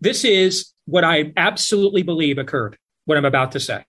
This 0.00 0.24
is 0.24 0.72
what 0.86 1.04
I 1.04 1.32
absolutely 1.36 2.02
believe 2.02 2.38
occurred, 2.38 2.76
what 3.04 3.18
I'm 3.18 3.24
about 3.24 3.52
to 3.52 3.60
say. 3.60 3.84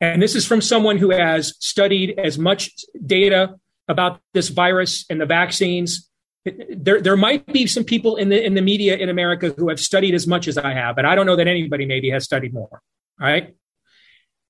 And 0.00 0.20
this 0.20 0.34
is 0.34 0.46
from 0.46 0.60
someone 0.60 0.98
who 0.98 1.10
has 1.10 1.54
studied 1.58 2.18
as 2.18 2.38
much 2.38 2.70
data 3.04 3.56
about 3.88 4.20
this 4.34 4.48
virus 4.48 5.06
and 5.08 5.20
the 5.20 5.26
vaccines. 5.26 6.08
There, 6.44 7.00
there 7.00 7.16
might 7.16 7.46
be 7.46 7.66
some 7.66 7.84
people 7.84 8.16
in 8.16 8.28
the 8.28 8.44
in 8.44 8.54
the 8.54 8.60
media 8.60 8.96
in 8.96 9.08
America 9.08 9.54
who 9.56 9.68
have 9.68 9.80
studied 9.80 10.14
as 10.14 10.26
much 10.26 10.46
as 10.46 10.58
I 10.58 10.74
have, 10.74 10.96
but 10.96 11.04
I 11.04 11.14
don't 11.14 11.26
know 11.26 11.36
that 11.36 11.48
anybody 11.48 11.86
maybe 11.86 12.10
has 12.10 12.24
studied 12.24 12.52
more. 12.52 12.82
Right. 13.18 13.56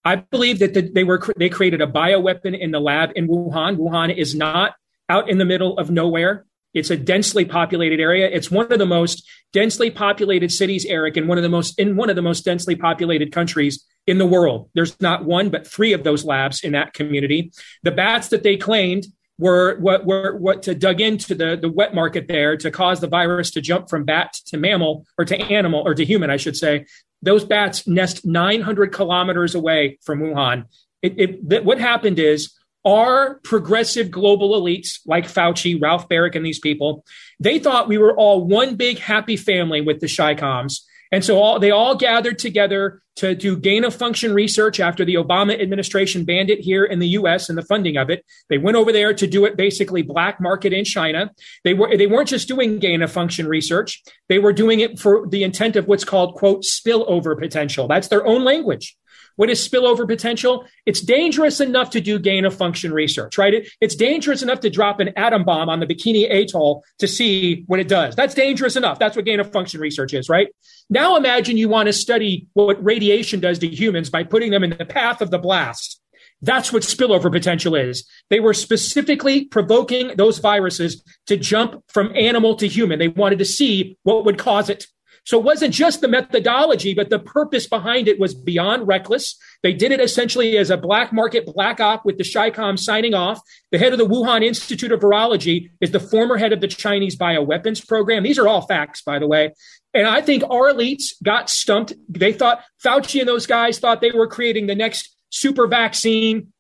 I 0.05 0.17
believe 0.17 0.59
that 0.59 0.75
the, 0.75 0.83
they 0.83 1.05
were 1.05 1.23
they 1.37 1.49
created 1.49 1.81
a 1.81 1.87
bioweapon 1.87 2.59
in 2.59 2.71
the 2.71 2.81
lab 2.81 3.13
in 3.17 3.29
Wuhan. 3.29 3.77
Wuhan 3.77 4.15
is 4.15 4.35
not 4.35 4.75
out 5.09 5.31
in 5.31 5.39
the 5.39 5.45
middle 5.45 5.79
of 5.79 5.91
nowhere. 5.91 6.45
It's 6.77 6.91
a 6.91 6.97
densely 6.97 7.47
populated 7.47 8.01
area. 8.01 8.29
It's 8.31 8.51
one 8.51 8.71
of 8.71 8.79
the 8.79 8.87
most 8.87 9.27
densely 9.55 9.91
populated 9.91 10.53
cities, 10.53 10.85
Eric, 10.85 11.17
and 11.17 11.27
one 11.27 11.39
of 11.39 11.43
the 11.43 11.49
most 11.49 11.79
in 11.79 11.97
one 11.97 12.11
of 12.11 12.17
the 12.17 12.23
most 12.23 12.45
densely 12.45 12.77
populated 12.77 13.33
countries 13.33 13.83
in 14.07 14.19
the 14.19 14.27
world. 14.27 14.69
There's 14.75 15.01
not 15.01 15.25
one, 15.25 15.49
but 15.49 15.67
three 15.67 15.95
of 15.95 16.05
those 16.05 16.23
labs 16.23 16.63
in 16.63 16.73
that 16.73 16.93
community. 16.93 17.51
The 17.83 17.93
bats 17.93 18.29
that 18.29 18.43
they 18.43 18.59
claimed 18.59 19.07
were 19.39 19.79
what 19.79 20.05
were 20.05 20.37
what 20.37 20.63
to 20.65 20.75
dug 20.75 21.01
into 21.01 21.35
the 21.35 21.57
the 21.57 21.73
wet 21.73 21.95
market 21.95 22.29
there 22.29 22.59
to 22.59 22.71
cause 22.71 23.01
the 23.01 23.09
virus 23.09 23.51
to 23.53 23.63
jump 23.63 23.89
from 23.89 24.05
bat 24.05 24.35
to 24.49 24.59
mammal 24.59 25.07
or 25.17 25.25
to 25.25 25.37
animal 25.37 25.83
or 25.83 25.95
to 25.95 26.05
human, 26.05 26.29
I 26.29 26.37
should 26.37 26.57
say. 26.57 26.85
Those 27.23 27.45
bats 27.45 27.87
nest 27.87 28.27
900 28.27 28.93
kilometers 28.93 29.55
away 29.55 29.99
from 30.03 30.21
Wuhan. 30.21 30.67
It, 31.01 31.41
it, 31.51 31.65
what 31.65 31.79
happened 31.79 32.19
is 32.19 32.53
our 32.87 33.41
progressive 33.43 34.11
global 34.11 34.61
elites 34.61 35.01
like 35.05 35.27
Fauci, 35.27 35.81
Ralph 35.81 36.09
Baric, 36.09 36.37
and 36.37 36.47
these 36.47 36.61
people, 36.61 37.05
they 37.41 37.59
thought 37.59 37.89
we 37.89 37.99
were 37.99 38.17
all 38.17 38.45
one 38.45 38.77
big 38.77 38.99
happy 38.99 39.37
family 39.37 39.81
with 39.81 40.01
the 40.01 40.07
Chicoms. 40.07 40.83
And 41.13 41.25
so 41.25 41.41
all, 41.41 41.59
they 41.59 41.71
all 41.71 41.97
gathered 41.97 42.39
together 42.39 43.03
to 43.17 43.35
do 43.35 43.57
gain 43.57 43.85
of 43.85 43.95
function 43.95 44.35
research 44.35 44.79
after 44.79 45.05
the 45.05 45.15
Obama 45.15 45.61
administration 45.61 46.25
banned 46.25 46.51
it 46.51 46.61
here 46.61 46.85
in 46.85 46.99
the 46.99 47.09
US 47.09 47.49
and 47.49 47.57
the 47.57 47.63
funding 47.63 47.97
of 47.97 48.11
it. 48.11 48.25
They 48.49 48.59
went 48.59 48.77
over 48.77 48.93
there 48.93 49.15
to 49.15 49.27
do 49.27 49.45
it 49.47 49.57
basically 49.57 50.03
black 50.03 50.41
market 50.41 50.73
in 50.73 50.85
China. 50.85 51.31
They 51.65 51.75
were 51.75 51.97
they 51.97 52.07
weren't 52.07 52.29
just 52.29 52.49
doing 52.49 52.79
gain 52.79 53.03
of 53.03 53.11
function 53.11 53.49
research. 53.49 54.03
They 54.29 54.39
were 54.39 54.53
doing 54.53 54.81
it 54.81 54.99
for 54.99 55.27
the 55.29 55.45
intent 55.45 55.77
of 55.77 55.87
what's 55.87 56.05
called 56.05 56.35
quote 56.35 56.63
spillover 56.63 57.39
potential. 57.39 57.89
That's 57.89 58.09
their 58.09 58.27
own 58.27 58.45
language. 58.45 58.97
What 59.37 59.51
is 59.51 59.67
spillover 59.67 60.07
potential? 60.07 60.65
It's 60.85 61.01
dangerous 61.01 61.61
enough 61.61 61.91
to 61.91 62.01
do 62.01 62.19
gain 62.19 62.45
of 62.45 62.55
function 62.55 62.93
research, 62.93 63.39
right? 63.39 63.55
It, 63.55 63.69
it's 63.81 63.95
dangerous 63.95 64.43
enough 64.43 64.61
to 64.61 64.71
drop 64.71 65.01
an 65.01 65.11
atom 65.17 65.45
bomb 65.45 65.69
on 65.69 65.81
the 65.81 65.87
Bikini 65.87 66.31
Atoll 66.31 66.83
to 66.99 67.07
see 67.07 67.65
what 67.67 67.81
it 67.81 67.89
does. 67.89 68.17
That's 68.17 68.35
dangerous 68.35 68.77
enough. 68.77 68.99
That's 68.99 69.17
what 69.17 69.25
gain 69.25 69.41
of 69.41 69.53
function 69.53 69.81
research 69.81 70.15
is, 70.15 70.29
right? 70.29 70.49
Now 70.91 71.17
imagine 71.17 71.57
you 71.57 71.69
want 71.69 71.87
to 71.87 71.93
study 71.93 72.47
what 72.55 72.83
radiation 72.85 73.41
does 73.41 73.59
to 73.61 73.69
humans 73.69 74.11
by 74.11 74.25
putting 74.25 74.51
them 74.51 74.65
in 74.65 74.71
the 74.71 74.85
path 74.85 75.21
of 75.21 75.31
the 75.31 75.39
blast. 75.39 76.01
That's 76.43 76.73
what 76.73 76.83
spillover 76.83 77.33
potential 77.33 77.75
is. 77.75 78.07
They 78.29 78.41
were 78.41 78.55
specifically 78.55 79.47
provoking 79.47 80.13
those 80.17 80.39
viruses 80.39 81.03
to 81.27 81.37
jump 81.37 81.83
from 81.89 82.15
animal 82.15 82.57
to 82.57 82.69
human. 82.69 82.99
They 82.99 83.09
wanted 83.09 83.39
to 83.39 83.45
see 83.45 83.97
what 84.03 84.25
would 84.25 84.39
cause 84.39 84.69
it. 84.69 84.87
So 85.27 85.39
it 85.39 85.45
wasn't 85.45 85.75
just 85.75 86.01
the 86.01 86.09
methodology, 86.09 86.95
but 86.95 87.11
the 87.11 87.19
purpose 87.19 87.67
behind 87.67 88.07
it 88.07 88.21
was 88.21 88.33
beyond 88.33 88.87
reckless. 88.87 89.37
They 89.65 89.73
did 89.73 89.91
it 89.91 90.01
essentially 90.01 90.57
as 90.57 90.71
a 90.71 90.77
black 90.77 91.13
market 91.13 91.45
black 91.47 91.81
op 91.81 92.05
with 92.07 92.17
the 92.17 92.23
CHICOM 92.23 92.79
signing 92.79 93.13
off. 93.13 93.41
The 93.73 93.79
head 93.79 93.93
of 93.93 93.99
the 93.99 94.07
Wuhan 94.07 94.45
Institute 94.45 94.93
of 94.93 95.01
Virology 95.01 95.71
is 95.81 95.91
the 95.91 95.99
former 95.99 96.37
head 96.37 96.53
of 96.53 96.61
the 96.61 96.69
Chinese 96.69 97.17
bioweapons 97.17 97.87
program. 97.87 98.23
These 98.23 98.39
are 98.39 98.47
all 98.47 98.69
facts, 98.69 99.03
by 99.03 99.19
the 99.19 99.27
way. 99.27 99.53
And 99.93 100.07
I 100.07 100.21
think 100.21 100.45
our 100.45 100.73
elites 100.73 101.15
got 101.25 101.51
stumped. 101.51 101.93
They 102.09 102.33
thought 102.33 102.63
Fauci 102.85 103.19
and 103.19 103.29
those 103.29 103.47
guys 103.47 103.81
thought 103.81 104.01
they 104.01 104.13
were 104.13 104.29
creating 104.29 104.69
the 104.69 104.77
next 104.77 105.17
super 105.31 105.67
vaccine 105.67 106.53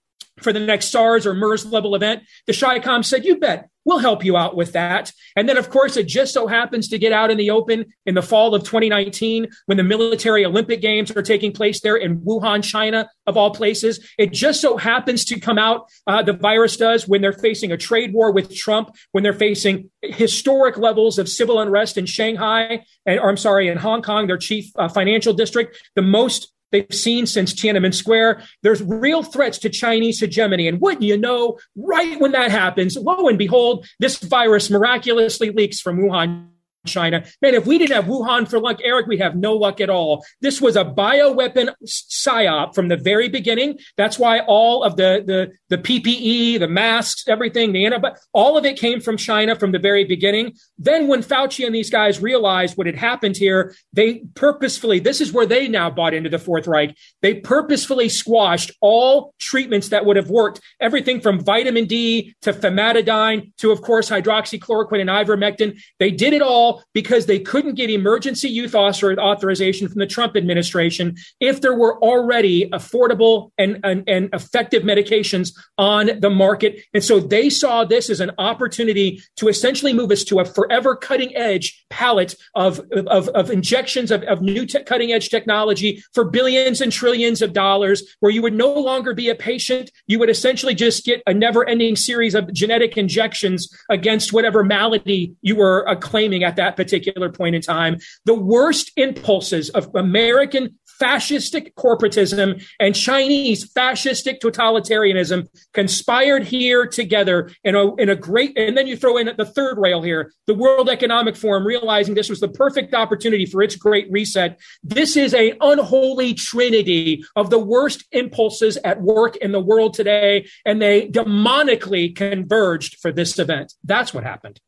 for 0.43 0.53
the 0.53 0.59
next 0.59 0.87
SARS 0.87 1.25
or 1.25 1.34
MERS 1.34 1.66
level 1.66 1.94
event. 1.94 2.25
The 2.49 2.53
CHICOM 2.53 3.05
said, 3.05 3.25
you 3.25 3.38
bet. 3.38 3.69
We'll 3.86 3.98
help 3.98 4.24
you 4.24 4.36
out 4.36 4.56
with 4.56 4.72
that. 4.72 5.12
And 5.36 5.48
then, 5.48 5.56
of 5.56 5.70
course, 5.70 5.97
it 5.97 6.08
just 6.08 6.34
so 6.34 6.48
happens 6.48 6.88
to 6.88 6.98
get 6.98 7.12
out 7.12 7.30
in 7.30 7.38
the 7.38 7.50
open 7.50 7.86
in 8.04 8.16
the 8.16 8.22
fall 8.22 8.54
of 8.54 8.64
2019 8.64 9.47
when 9.66 9.78
the 9.78 9.84
military 9.84 10.44
Olympic 10.44 10.80
Games 10.80 11.12
are 11.12 11.22
taking 11.22 11.52
place 11.52 11.80
there 11.80 11.96
in 11.96 12.20
Wuhan, 12.20 12.64
China, 12.64 13.08
of 13.26 13.36
all 13.36 13.52
places. 13.52 14.04
It 14.19 14.32
just 14.32 14.60
so 14.60 14.76
happens 14.76 15.25
to 15.26 15.38
come 15.38 15.56
out, 15.56 15.88
uh, 16.08 16.22
the 16.22 16.32
virus 16.32 16.76
does, 16.76 17.06
when 17.06 17.22
they're 17.22 17.32
facing 17.32 17.70
a 17.70 17.76
trade 17.76 18.12
war 18.12 18.32
with 18.32 18.54
Trump, 18.54 18.91
when 19.12 19.22
they're 19.22 19.32
facing 19.32 19.88
historic 20.02 20.76
levels 20.76 21.19
of 21.19 21.28
civil 21.28 21.60
unrest 21.60 21.96
in 21.96 22.06
Shanghai, 22.06 22.84
and, 23.06 23.20
or 23.20 23.30
I'm 23.30 23.36
sorry, 23.36 23.69
in 23.69 23.78
Hong 23.78 24.02
Kong, 24.02 24.26
their 24.26 24.36
chief 24.36 24.70
uh, 24.76 24.88
financial 24.88 25.32
district, 25.32 25.80
the 25.94 26.02
most 26.02 26.52
they've 26.72 26.87
seen 26.91 27.27
since 27.27 27.53
Tiananmen 27.54 27.94
Square. 27.94 28.43
There's 28.62 28.82
real 28.82 29.22
threats 29.22 29.59
to 29.59 29.71
Chinese 29.71 30.21
hegemony. 30.21 30.69
And 30.69 30.81
wouldn't 30.81 31.03
you 31.03 31.16
know, 31.16 31.59
right 31.77 32.21
when 32.21 32.32
that 32.32 32.50
happens, 32.50 32.97
lo 32.97 33.28
and 33.28 33.38
behold, 33.38 33.87
this 34.00 34.16
virus 34.19 34.71
miraculously 34.71 35.50
leaks 35.50 35.81
from 35.81 35.99
Wuhan, 35.99 36.49
China. 36.86 37.24
Man, 37.42 37.54
if 37.54 37.66
we 37.66 37.78
didn't 37.78 37.94
have 37.94 38.06
Wuhan 38.06 38.48
for 38.48 38.58
luck, 38.60 38.78
Eric, 38.82 39.06
we 39.06 39.19
have 39.19 39.36
no 39.36 39.54
luck 39.54 39.80
at 39.80 39.91
all. 39.91 40.24
This 40.41 40.60
was 40.60 40.76
a 40.76 40.84
bioweapon 40.84 41.74
psyop 41.84 42.74
from 42.74 42.88
the 42.88 42.97
very 42.97 43.28
beginning. 43.28 43.78
That's 43.97 44.19
why 44.19 44.41
all 44.41 44.82
of 44.82 44.96
the 44.96 45.22
the 45.26 45.52
the 45.69 45.82
PPE, 45.82 46.58
the 46.58 46.69
masks, 46.69 47.28
everything, 47.28 47.72
the 47.72 47.84
antibiotics, 47.86 48.26
all 48.32 48.56
of 48.56 48.64
it 48.64 48.78
came 48.78 49.00
from 49.00 49.16
China 49.16 49.56
from 49.56 49.72
the 49.72 49.78
very 49.78 50.04
beginning. 50.04 50.54
Then 50.78 51.08
when 51.08 51.22
Fauci 51.22 51.66
and 51.66 51.75
these 51.75 51.91
guys 51.91 52.20
realized 52.20 52.76
what 52.76 52.86
had 52.86 52.96
happened 52.96 53.36
here, 53.36 53.75
they 53.92 54.22
purposefully, 54.34 54.98
this 55.00 55.20
is 55.20 55.32
where 55.32 55.46
they 55.46 55.69
now 55.69 55.91
bought 55.91 56.14
into 56.14 56.30
the 56.30 56.38
Fourth 56.38 56.66
Reich. 56.66 56.96
They 57.22 57.34
purposefully 57.34 58.08
squashed 58.08 58.70
all 58.80 59.34
treatments 59.38 59.88
that 59.88 60.04
would 60.06 60.16
have 60.16 60.30
worked, 60.30 60.60
everything 60.80 61.20
from 61.20 61.41
vitamin 61.41 61.86
D 61.86 62.34
to 62.42 62.52
famotidine 62.52 63.56
to, 63.58 63.72
of 63.72 63.82
course, 63.82 64.10
hydroxychloroquine 64.10 65.00
and 65.00 65.10
ivermectin. 65.10 65.78
They 65.98 66.10
did 66.10 66.32
it 66.32 66.42
all 66.42 66.75
because 66.92 67.26
they 67.26 67.38
couldn't 67.38 67.75
get 67.75 67.91
emergency 67.91 68.48
use 68.48 68.75
authorization 68.75 69.88
from 69.88 69.98
the 69.98 70.06
Trump 70.06 70.37
administration 70.37 71.16
if 71.41 71.60
there 71.60 71.75
were 71.75 71.98
already 72.03 72.69
affordable 72.70 73.50
and, 73.59 73.81
and, 73.84 74.04
and 74.09 74.28
effective 74.32 74.82
medications 74.82 75.53
on 75.78 76.10
the 76.20 76.31
market. 76.31 76.81
And 76.92 77.03
so 77.03 77.20
they 77.20 77.50
saw 77.50 77.84
this 77.84 78.10
as 78.10 78.20
an 78.20 78.32
opportunity 78.38 79.22
to 79.37 79.48
essentially 79.48 79.92
move 79.92 80.10
us 80.10 80.25
to 80.25 80.41
a 80.41 80.44
forever 80.44 80.97
cutting 80.97 81.34
edge 81.37 81.84
palette 81.91 82.34
of, 82.54 82.81
of, 83.06 83.28
of 83.28 83.50
injections 83.50 84.10
of, 84.10 84.22
of 84.25 84.43
new 84.43 84.66
te- 84.66 84.82
cutting 84.82 85.12
edge 85.12 85.28
technology 85.28 86.03
for 86.12 86.25
billions 86.25 86.81
and 86.81 86.93
trillions 86.93 87.43
of 87.43 87.53
dollars, 87.53 88.16
where 88.20 88.32
you 88.32 88.43
would 88.43 88.54
no 88.54 88.72
longer 88.72 89.14
be 89.14 89.28
a 89.28 89.34
patient. 89.34 89.91
You 90.06 90.19
would 90.19 90.31
essentially 90.31 90.75
just 90.75 91.04
get 91.04 91.22
a 91.26 91.34
never 91.34 91.66
ending 91.69 91.97
series 91.97 92.34
of 92.34 92.53
genetic 92.53 92.97
injections 92.97 93.69
against 93.91 94.32
whatever 94.32 94.64
malady 94.64 95.34
you 95.43 95.56
were 95.56 95.88
uh, 95.88 95.94
claiming 95.94 96.43
at 96.43 96.56
that 96.56 96.66
that 96.66 96.77
particular 96.77 97.31
point 97.31 97.54
in 97.54 97.62
time. 97.62 97.99
The 98.25 98.34
worst 98.34 98.93
impulses 98.97 99.71
of 99.71 99.94
American 99.94 100.78
fascistic 101.00 101.75
corporatism 101.75 102.65
and 102.81 102.94
Chinese 102.94 103.71
fascistic 103.72 104.38
totalitarianism 104.41 105.47
conspired 105.75 106.44
here 106.44 106.87
together 106.87 107.50
in 107.65 107.75
a, 107.75 107.94
in 107.97 108.09
a 108.09 108.16
great, 108.16 108.56
and 108.56 108.76
then 108.76 108.87
you 108.87 108.97
throw 108.97 109.19
in 109.19 109.31
the 109.37 109.44
third 109.44 109.78
rail 109.78 110.00
here, 110.00 110.32
the 110.47 110.55
World 110.55 110.88
Economic 110.88 111.37
Forum, 111.37 111.66
realizing 111.66 112.15
this 112.15 112.31
was 112.31 112.41
the 112.41 112.49
perfect 112.49 112.94
opportunity 112.94 113.44
for 113.44 113.62
its 113.62 113.76
great 113.76 114.10
reset. 114.10 114.59
This 114.82 115.16
is 115.16 115.34
a 115.34 115.53
unholy 115.60 116.32
trinity 116.32 117.23
of 117.37 117.50
the 117.50 117.58
worst 117.58 118.05
impulses 118.12 118.79
at 118.79 119.02
work 119.02 119.37
in 119.37 119.52
the 119.52 119.61
world 119.61 119.93
today, 119.93 120.46
and 120.64 120.81
they 120.81 121.08
demonically 121.08 122.14
converged 122.17 122.96
for 123.00 123.12
this 123.12 123.38
event. 123.38 123.75
That's 123.85 124.14
what 124.14 124.25
happened. 124.25 124.61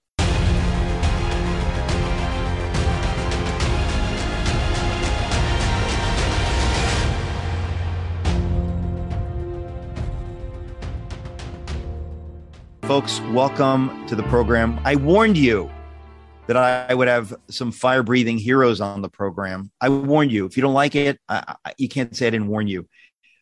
Folks, 12.89 13.21
welcome 13.33 14.07
to 14.07 14.17
the 14.17 14.23
program. 14.23 14.81
I 14.83 14.97
warned 14.97 15.37
you 15.37 15.71
that 16.47 16.57
I 16.57 16.95
would 16.95 17.07
have 17.07 17.37
some 17.51 17.71
fire 17.71 18.03
breathing 18.03 18.39
heroes 18.39 18.81
on 18.81 19.03
the 19.03 19.11
program. 19.11 19.71
I 19.79 19.91
warned 19.91 20.33
you. 20.33 20.47
If 20.47 20.57
you 20.57 20.63
don't 20.63 20.73
like 20.73 20.95
it, 20.95 21.21
I, 21.29 21.57
I, 21.67 21.75
you 21.77 21.87
can't 21.87 22.17
say 22.17 22.29
I 22.29 22.31
didn't 22.31 22.49
warn 22.49 22.67
you. 22.67 22.89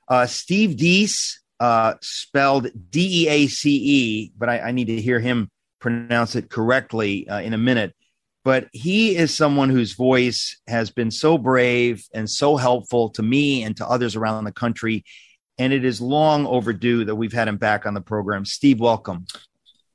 Uh, 0.09 0.27
Steve 0.27 0.71
Deace, 0.71 1.35
uh, 1.61 1.95
spelled 2.03 2.67
D 2.91 3.23
E 3.23 3.29
A 3.29 3.47
C 3.47 3.71
E, 3.77 4.33
but 4.37 4.49
I, 4.49 4.59
I, 4.59 4.71
need 4.73 4.89
to 4.89 5.01
hear 5.01 5.21
him 5.21 5.49
pronounce 5.79 6.35
it 6.35 6.51
correctly 6.51 7.29
uh, 7.29 7.39
in 7.39 7.55
a 7.55 7.59
minute. 7.59 7.95
But 8.43 8.67
he 8.73 9.15
is 9.15 9.33
someone 9.33 9.71
whose 9.71 9.93
voice 9.93 10.61
has 10.67 10.91
been 10.91 11.13
so 11.13 11.39
brave 11.39 12.05
and 12.13 12.29
so 12.29 12.57
helpful 12.57 13.11
to 13.11 13.23
me 13.23 13.63
and 13.63 13.77
to 13.77 13.87
others 13.87 14.17
around 14.17 14.43
the 14.43 14.51
country 14.51 15.05
and 15.59 15.73
it 15.73 15.85
is 15.85 16.01
long 16.01 16.47
overdue 16.47 17.05
that 17.05 17.15
we've 17.15 17.33
had 17.33 17.49
him 17.49 17.57
back 17.57 17.87
on 17.87 17.95
the 17.95 18.01
program. 18.01 18.45
Steve, 18.45 18.81
welcome. 18.81 19.27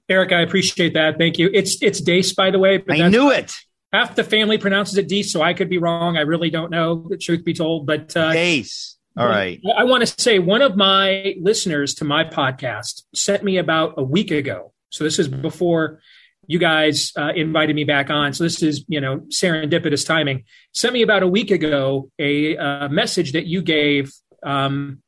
Eric, 0.09 0.31
I 0.31 0.41
appreciate 0.41 0.93
that. 0.95 1.17
Thank 1.17 1.37
you. 1.39 1.49
It's 1.53 1.81
it's 1.81 2.01
Deace, 2.01 2.35
by 2.35 2.51
the 2.51 2.59
way. 2.59 2.83
I 2.89 3.07
knew 3.07 3.31
it. 3.31 3.53
half 3.93 4.15
the 4.15 4.23
family 4.23 4.57
pronounces 4.57 4.97
it 4.97 5.07
Deese, 5.07 5.31
so 5.31 5.41
I 5.41 5.53
could 5.53 5.69
be 5.69 5.77
wrong. 5.77 6.17
I 6.17 6.21
really 6.21 6.49
don't 6.49 6.71
know, 6.71 7.07
the 7.09 7.17
truth 7.17 7.43
be 7.43 7.53
told. 7.53 7.85
But 7.85 8.15
uh, 8.15 8.31
Ace. 8.33 8.97
All 9.17 9.27
right. 9.27 9.59
I, 9.65 9.81
I 9.81 9.83
want 9.83 10.05
to 10.07 10.21
say 10.21 10.39
one 10.39 10.61
of 10.61 10.77
my 10.77 11.35
listeners 11.41 11.95
to 11.95 12.05
my 12.05 12.23
podcast 12.23 13.03
sent 13.13 13.43
me 13.43 13.57
about 13.57 13.95
a 13.97 14.03
week 14.03 14.31
ago. 14.31 14.73
So 14.89 15.03
this 15.03 15.19
is 15.19 15.27
before 15.27 16.01
you 16.47 16.59
guys 16.59 17.11
uh, 17.17 17.31
invited 17.35 17.75
me 17.75 17.83
back 17.83 18.09
on. 18.09 18.33
So 18.33 18.43
this 18.43 18.63
is, 18.63 18.83
you 18.87 19.01
know, 19.01 19.19
serendipitous 19.29 20.05
timing. 20.05 20.45
Sent 20.73 20.93
me 20.93 21.01
about 21.01 21.23
a 21.23 21.27
week 21.27 21.51
ago 21.51 22.09
a 22.19 22.57
uh, 22.57 22.89
message 22.89 23.33
that 23.33 23.45
you 23.45 23.61
gave. 23.61 24.11
Um, 24.43 25.01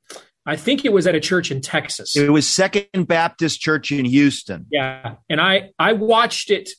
I 0.46 0.56
think 0.56 0.84
it 0.84 0.92
was 0.92 1.08
at 1.08 1.16
a 1.16 1.20
church 1.20 1.52
in 1.52 1.62
Texas. 1.62 2.16
It 2.16 2.30
was 2.30 2.48
Second 2.48 3.08
Baptist 3.08 3.62
Church 3.62 3.92
in 3.92 4.06
Houston. 4.06 4.66
Yeah, 4.72 5.16
and 5.30 5.40
I 5.40 5.72
I 5.80 5.94
watched 5.94 6.52
it 6.52 6.70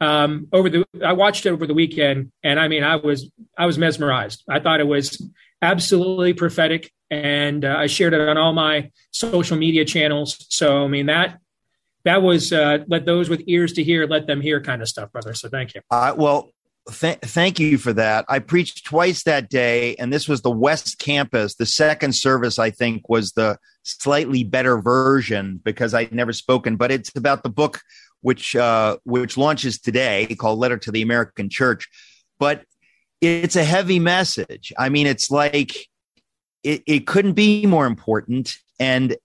um, 0.00 0.48
over 0.52 0.70
the 0.70 0.84
I 1.04 1.12
watched 1.12 1.46
it 1.46 1.50
over 1.50 1.66
the 1.66 1.74
weekend, 1.74 2.32
and 2.42 2.60
I 2.60 2.68
mean 2.68 2.84
I 2.84 2.96
was 2.96 3.30
I 3.56 3.66
was 3.66 3.78
mesmerized. 3.78 4.44
I 4.48 4.60
thought 4.60 4.80
it 4.80 4.86
was 4.86 5.20
absolutely 5.60 6.32
prophetic, 6.34 6.92
and 7.10 7.64
uh, 7.64 7.74
I 7.76 7.86
shared 7.86 8.14
it 8.14 8.20
on 8.20 8.38
all 8.38 8.52
my 8.52 8.90
social 9.10 9.56
media 9.56 9.84
channels. 9.84 10.46
So 10.48 10.84
I 10.84 10.88
mean 10.88 11.06
that 11.06 11.40
that 12.04 12.22
was 12.22 12.52
uh, 12.52 12.84
let 12.86 13.04
those 13.04 13.28
with 13.28 13.42
ears 13.46 13.72
to 13.74 13.82
hear 13.82 14.06
let 14.06 14.26
them 14.26 14.40
hear 14.40 14.60
kind 14.60 14.80
of 14.80 14.88
stuff, 14.88 15.10
brother. 15.10 15.34
So 15.34 15.48
thank 15.48 15.74
you. 15.74 15.80
Uh, 15.90 16.14
well, 16.16 16.52
th- 16.90 17.18
thank 17.20 17.58
you 17.58 17.78
for 17.78 17.92
that. 17.92 18.24
I 18.28 18.38
preached 18.38 18.84
twice 18.84 19.22
that 19.24 19.48
day, 19.48 19.94
and 19.96 20.12
this 20.12 20.28
was 20.28 20.42
the 20.42 20.50
West 20.50 20.98
Campus. 20.98 21.54
The 21.54 21.66
second 21.66 22.14
service, 22.14 22.58
I 22.58 22.70
think, 22.70 23.08
was 23.08 23.32
the 23.32 23.58
slightly 23.82 24.44
better 24.44 24.80
version 24.80 25.60
because 25.62 25.94
I'd 25.94 26.12
never 26.12 26.32
spoken. 26.32 26.76
But 26.76 26.90
it's 26.90 27.14
about 27.16 27.42
the 27.42 27.50
book 27.50 27.80
which 28.20 28.56
uh, 28.56 28.96
which 29.04 29.36
launches 29.36 29.78
today 29.78 30.26
called 30.38 30.58
Letter 30.58 30.78
to 30.78 30.90
the 30.90 31.02
American 31.02 31.48
Church. 31.48 31.88
But 32.38 32.64
it's 33.20 33.56
a 33.56 33.64
heavy 33.64 33.98
message. 33.98 34.72
I 34.78 34.88
mean, 34.88 35.06
it's 35.06 35.30
like 35.30 35.76
it, 36.62 36.82
it 36.86 37.06
couldn't 37.06 37.34
be 37.34 37.66
more 37.66 37.86
important. 37.86 38.54
And 38.78 39.16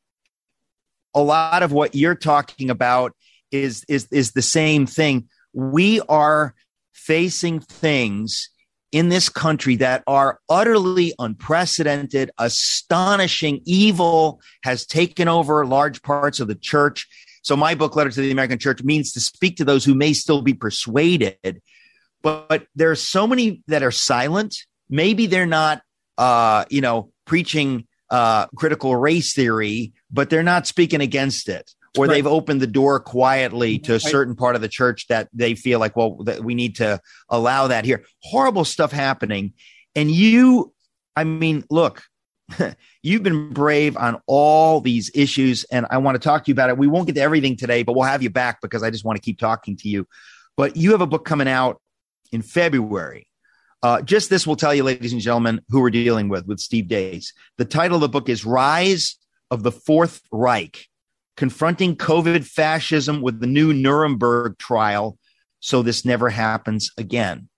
a 1.14 1.22
lot 1.22 1.64
of 1.64 1.72
what 1.72 1.96
you're 1.96 2.16
talking 2.16 2.70
about 2.70 3.14
is 3.52 3.84
is 3.88 4.08
is 4.12 4.32
the 4.32 4.42
same 4.42 4.86
thing. 4.86 5.30
We 5.54 6.02
are 6.02 6.56
facing 6.94 7.60
things 7.60 8.50
in 8.92 9.10
this 9.10 9.28
country 9.28 9.76
that 9.78 10.04
are 10.06 10.40
utterly 10.48 11.14
unprecedented, 11.18 12.30
astonishing. 12.38 13.60
Evil 13.66 14.40
has 14.64 14.86
taken 14.86 15.28
over 15.28 15.66
large 15.66 16.02
parts 16.04 16.40
of 16.40 16.48
the 16.48 16.56
church. 16.56 17.08
So 17.42 17.56
my 17.58 17.76
book, 17.76 17.96
Letter 17.96 18.12
to 18.12 18.22
the 18.22 18.32
American 18.32 18.60
Church, 18.60 18.84
means 18.84 19.12
to 19.14 19.20
speak 19.20 19.58
to 19.58 19.66
those 19.66 19.84
who 19.84 19.96
may 19.96 20.14
still 20.14 20.42
be 20.42 20.54
persuaded. 20.54 21.62
But, 22.22 22.48
but 22.48 22.68
there 22.76 22.92
are 22.92 22.96
so 22.96 23.28
many 23.28 23.64
that 23.68 23.84
are 23.84 23.92
silent. 23.92 24.56
Maybe 24.90 25.26
they're 25.26 25.46
not, 25.48 25.82
uh, 26.18 26.66
you 26.70 26.82
know, 26.82 27.12
preaching 27.26 27.88
uh, 28.10 28.46
critical 28.56 28.96
race 28.96 29.34
theory, 29.34 29.94
but 30.12 30.30
they're 30.30 30.44
not 30.44 30.68
speaking 30.68 31.02
against 31.02 31.50
it. 31.50 31.72
Or 31.98 32.06
right. 32.06 32.16
they've 32.16 32.28
opened 32.28 32.62
the 32.62 32.68
door 32.68 33.00
quietly 33.00 33.78
to 33.80 33.94
a 33.94 34.00
certain 34.00 34.36
part 34.36 34.56
of 34.56 34.62
the 34.62 34.68
church 34.68 35.08
that 35.08 35.30
they 35.32 35.54
feel 35.54 35.80
like, 35.80 35.96
well, 35.96 36.24
that 36.24 36.44
we 36.44 36.56
need 36.56 36.78
to 36.78 37.00
allow 37.30 37.68
that 37.68 37.86
here. 37.86 38.04
Horrible 38.24 38.66
stuff 38.66 38.92
happening. 38.92 39.54
And 39.96 40.10
you, 40.10 40.74
I 41.16 41.24
mean, 41.24 41.64
look, 41.70 42.02
you've 43.04 43.22
been 43.22 43.54
brave 43.54 43.96
on 43.96 44.20
all 44.26 44.82
these 44.82 45.12
issues, 45.14 45.66
and 45.66 45.86
I 45.92 46.00
want 46.00 46.16
to 46.16 46.20
talk 46.20 46.46
to 46.46 46.50
you 46.50 46.54
about 46.54 46.70
it. 46.70 46.78
We 46.80 46.88
won't 46.88 47.06
get 47.06 47.14
to 47.16 47.22
everything 47.22 47.58
today, 47.58 47.84
but 47.84 47.94
we'll 47.94 48.06
have 48.06 48.24
you 48.24 48.32
back 48.32 48.60
because 48.60 48.82
I 48.82 48.90
just 48.90 49.06
want 49.06 49.18
to 49.18 49.22
keep 49.22 49.38
talking 49.38 49.78
to 49.78 49.88
you. 49.88 50.08
But 50.58 50.76
you 50.76 50.92
have 50.92 51.02
a 51.02 51.08
book 51.08 51.26
coming 51.26 51.48
out 51.48 51.80
in 52.32 52.42
February 52.42 53.28
uh, 53.84 54.02
just 54.02 54.30
this 54.30 54.48
will 54.48 54.56
tell 54.56 54.74
you, 54.74 54.82
ladies 54.82 55.12
and 55.12 55.22
gentlemen, 55.22 55.60
who 55.68 55.82
we're 55.82 55.90
dealing 55.90 56.30
with, 56.30 56.48
with 56.48 56.60
Steve 56.60 56.86
Deace. 56.86 57.34
The 57.58 57.66
title 57.66 57.96
of 57.96 58.02
the 58.02 58.08
book 58.08 58.30
is 58.30 58.46
Rise 58.46 59.18
of 59.52 59.62
the 59.62 59.74
Fourth 59.74 60.22
Reich 60.32 60.88
Confronting 61.36 61.96
COVID 61.96 62.46
Fascism 62.46 63.22
with 63.22 63.40
the 63.40 63.48
New 63.48 63.74
Nuremberg 63.74 64.58
Trial 64.58 65.18
So 65.60 65.82
This 65.82 66.06
Never 66.06 66.30
Happens 66.30 66.92
Again. 66.98 67.50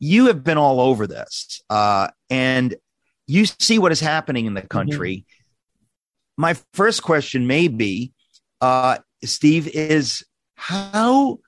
You 0.00 0.26
have 0.26 0.42
been 0.42 0.58
all 0.58 0.80
over 0.80 1.06
this, 1.06 1.62
uh, 1.70 2.08
and 2.28 2.74
you 3.26 3.46
see 3.46 3.78
what 3.78 3.92
is 3.92 4.00
happening 4.00 4.46
in 4.46 4.54
the 4.54 4.60
mm-hmm. 4.60 4.68
country. 4.68 5.16
Mm-hmm. 5.16 6.42
My 6.42 6.56
first 6.72 7.02
question 7.02 7.46
may 7.46 7.68
be, 7.68 8.12
uh, 8.60 8.98
Steve, 9.24 9.68
is 9.68 10.24
how 10.56 11.38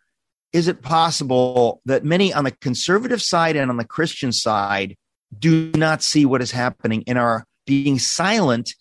is 0.53 0.69
it 0.69 0.83
possible 0.83 1.83
that 1.85 2.05
many 2.05 2.33
on 2.33 2.45
the 2.45 2.51
conservative 2.51 3.21
side 3.21 3.57
and 3.57 3.71
on 3.71 3.77
the 3.77 3.85
Christian 3.85 4.33
side 4.33 4.97
do 5.37 5.71
not 5.73 6.03
see 6.03 6.25
what 6.25 6.41
is 6.41 6.53
happening 6.53 7.05
and 7.07 7.19
are 7.19 7.45
being 7.67 7.99
silent 7.99 8.73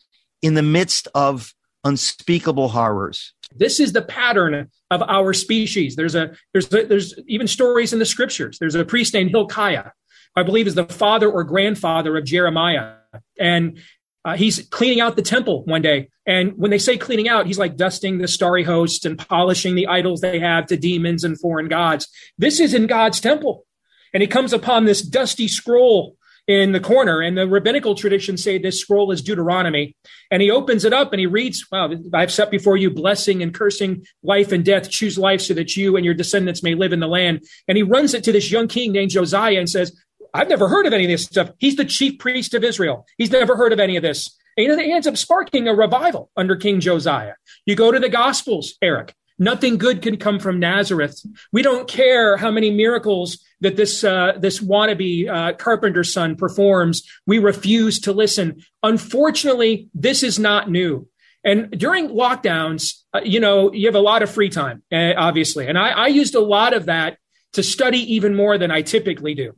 in 0.41 0.53
the 0.53 0.61
midst 0.61 1.07
of 1.15 1.53
unspeakable 1.85 2.69
horrors? 2.69 3.33
This 3.55 3.79
is 3.79 3.93
the 3.93 4.01
pattern 4.01 4.69
of 4.91 5.01
our 5.03 5.33
species. 5.33 5.95
There's 5.95 6.15
a 6.15 6.35
there's 6.53 6.73
a, 6.73 6.85
there's 6.85 7.13
even 7.27 7.47
stories 7.47 7.93
in 7.93 7.99
the 7.99 8.05
scriptures. 8.05 8.57
There's 8.59 8.75
a 8.75 8.83
priest 8.83 9.13
named 9.13 9.29
Hilkiah, 9.29 9.91
I 10.35 10.43
believe 10.43 10.67
is 10.67 10.75
the 10.75 10.85
father 10.85 11.31
or 11.31 11.43
grandfather 11.43 12.17
of 12.17 12.25
Jeremiah, 12.25 12.95
and 13.39 13.79
uh, 14.25 14.35
he's 14.35 14.67
cleaning 14.69 14.99
out 14.99 15.15
the 15.15 15.21
temple 15.21 15.63
one 15.65 15.83
day. 15.83 16.09
And 16.25 16.53
when 16.57 16.71
they 16.71 16.79
say 16.79 16.97
cleaning 16.97 17.29
out, 17.29 17.45
he's 17.45 17.59
like 17.59 17.77
dusting 17.77 18.17
the 18.17 18.27
starry 18.27 18.63
host 18.63 19.05
and 19.05 19.19
polishing 19.19 19.75
the 19.75 19.85
idols 19.85 20.21
they 20.21 20.39
have 20.39 20.65
to 20.67 20.77
demons 20.77 21.23
and 21.23 21.39
foreign 21.39 21.67
gods. 21.67 22.07
This 22.35 22.59
is 22.59 22.73
in 22.73 22.87
God's 22.87 23.21
temple. 23.21 23.65
And 24.13 24.21
he 24.21 24.27
comes 24.27 24.51
upon 24.51 24.85
this 24.85 25.03
dusty 25.03 25.47
scroll 25.47 26.17
in 26.47 26.71
the 26.71 26.79
corner. 26.79 27.21
And 27.21 27.37
the 27.37 27.47
rabbinical 27.47 27.95
traditions 27.95 28.43
say 28.43 28.57
this 28.57 28.79
scroll 28.79 29.11
is 29.11 29.21
Deuteronomy. 29.21 29.95
And 30.31 30.41
he 30.41 30.51
opens 30.51 30.85
it 30.85 30.93
up 30.93 31.13
and 31.13 31.19
he 31.19 31.25
reads, 31.25 31.65
Wow, 31.71 31.91
I've 32.13 32.31
set 32.31 32.51
before 32.51 32.77
you 32.77 32.89
blessing 32.89 33.41
and 33.41 33.53
cursing, 33.53 34.05
life 34.23 34.51
and 34.51 34.63
death. 34.63 34.89
Choose 34.89 35.17
life 35.17 35.41
so 35.41 35.53
that 35.53 35.75
you 35.75 35.95
and 35.95 36.05
your 36.05 36.13
descendants 36.13 36.63
may 36.63 36.75
live 36.75 36.93
in 36.93 36.99
the 36.99 37.07
land. 37.07 37.43
And 37.67 37.77
he 37.77 37.83
runs 37.83 38.13
it 38.13 38.23
to 38.25 38.31
this 38.31 38.51
young 38.51 38.67
king 38.67 38.91
named 38.91 39.11
Josiah 39.11 39.59
and 39.59 39.69
says, 39.69 39.99
I've 40.33 40.49
never 40.49 40.67
heard 40.67 40.85
of 40.85 40.93
any 40.93 41.05
of 41.05 41.09
this 41.09 41.23
stuff. 41.23 41.51
He's 41.59 41.77
the 41.77 41.85
chief 41.85 42.19
priest 42.19 42.53
of 42.53 42.63
Israel. 42.63 43.05
He's 43.17 43.31
never 43.31 43.55
heard 43.55 43.71
of 43.71 43.79
any 43.79 43.95
of 43.95 44.03
this. 44.03 44.37
And 44.57 44.79
he 44.79 44.91
ends 44.91 45.07
up 45.07 45.17
sparking 45.17 45.67
a 45.67 45.73
revival 45.73 46.29
under 46.35 46.55
King 46.55 46.79
Josiah. 46.79 47.33
You 47.65 47.75
go 47.75 47.91
to 47.91 47.99
the 47.99 48.09
Gospels, 48.09 48.75
Eric. 48.81 49.13
Nothing 49.37 49.77
good 49.77 50.01
can 50.01 50.17
come 50.17 50.39
from 50.39 50.59
Nazareth. 50.59 51.21
We 51.51 51.61
don't 51.61 51.87
care 51.87 52.37
how 52.37 52.51
many 52.51 52.71
miracles 52.71 53.43
that 53.61 53.75
this 53.75 54.03
uh, 54.03 54.33
this 54.39 54.59
wannabe 54.59 55.29
uh, 55.29 55.53
carpenter's 55.53 56.13
son 56.13 56.35
performs. 56.35 57.03
We 57.27 57.39
refuse 57.39 57.99
to 58.01 58.13
listen. 58.13 58.61
Unfortunately, 58.81 59.89
this 59.93 60.23
is 60.23 60.39
not 60.39 60.69
new. 60.69 61.07
And 61.43 61.69
during 61.71 62.09
lockdowns, 62.09 63.03
uh, 63.13 63.21
you 63.23 63.39
know, 63.39 63.71
you 63.71 63.87
have 63.87 63.95
a 63.95 63.99
lot 63.99 64.23
of 64.23 64.31
free 64.31 64.49
time, 64.49 64.81
uh, 64.91 65.13
obviously, 65.15 65.67
and 65.67 65.77
I, 65.77 65.89
I 65.89 66.07
used 66.07 66.33
a 66.33 66.39
lot 66.39 66.73
of 66.73 66.87
that 66.87 67.17
to 67.53 67.63
study 67.63 68.15
even 68.15 68.35
more 68.35 68.57
than 68.57 68.71
I 68.71 68.81
typically 68.81 69.35
do. 69.35 69.53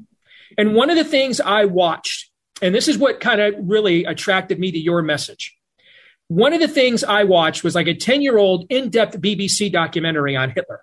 And 0.57 0.75
one 0.75 0.89
of 0.89 0.97
the 0.97 1.03
things 1.03 1.39
I 1.39 1.65
watched, 1.65 2.29
and 2.61 2.75
this 2.75 2.87
is 2.87 2.97
what 2.97 3.19
kind 3.19 3.41
of 3.41 3.55
really 3.57 4.05
attracted 4.05 4.59
me 4.59 4.71
to 4.71 4.79
your 4.79 5.01
message. 5.01 5.56
One 6.27 6.53
of 6.53 6.59
the 6.59 6.67
things 6.67 7.03
I 7.03 7.23
watched 7.23 7.63
was 7.63 7.75
like 7.75 7.87
a 7.87 7.93
10 7.93 8.21
year 8.21 8.37
old 8.37 8.65
in 8.69 8.89
depth 8.89 9.19
BBC 9.19 9.71
documentary 9.71 10.35
on 10.35 10.49
Hitler. 10.49 10.81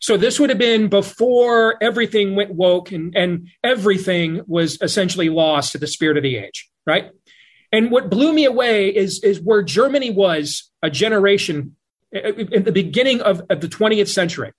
So 0.00 0.16
this 0.16 0.40
would 0.40 0.50
have 0.50 0.58
been 0.58 0.88
before 0.88 1.76
everything 1.80 2.34
went 2.34 2.52
woke 2.52 2.90
and, 2.90 3.16
and 3.16 3.48
everything 3.62 4.42
was 4.46 4.76
essentially 4.82 5.28
lost 5.28 5.72
to 5.72 5.78
the 5.78 5.86
spirit 5.86 6.16
of 6.16 6.24
the 6.24 6.36
age, 6.36 6.68
right? 6.84 7.10
And 7.70 7.90
what 7.90 8.10
blew 8.10 8.32
me 8.32 8.44
away 8.44 8.88
is, 8.88 9.22
is 9.22 9.40
where 9.40 9.62
Germany 9.62 10.10
was 10.10 10.70
a 10.82 10.90
generation 10.90 11.76
uh, 12.14 12.32
in 12.32 12.64
the 12.64 12.72
beginning 12.72 13.20
of, 13.22 13.42
of 13.48 13.60
the 13.60 13.68
20th 13.68 14.08
century. 14.08 14.52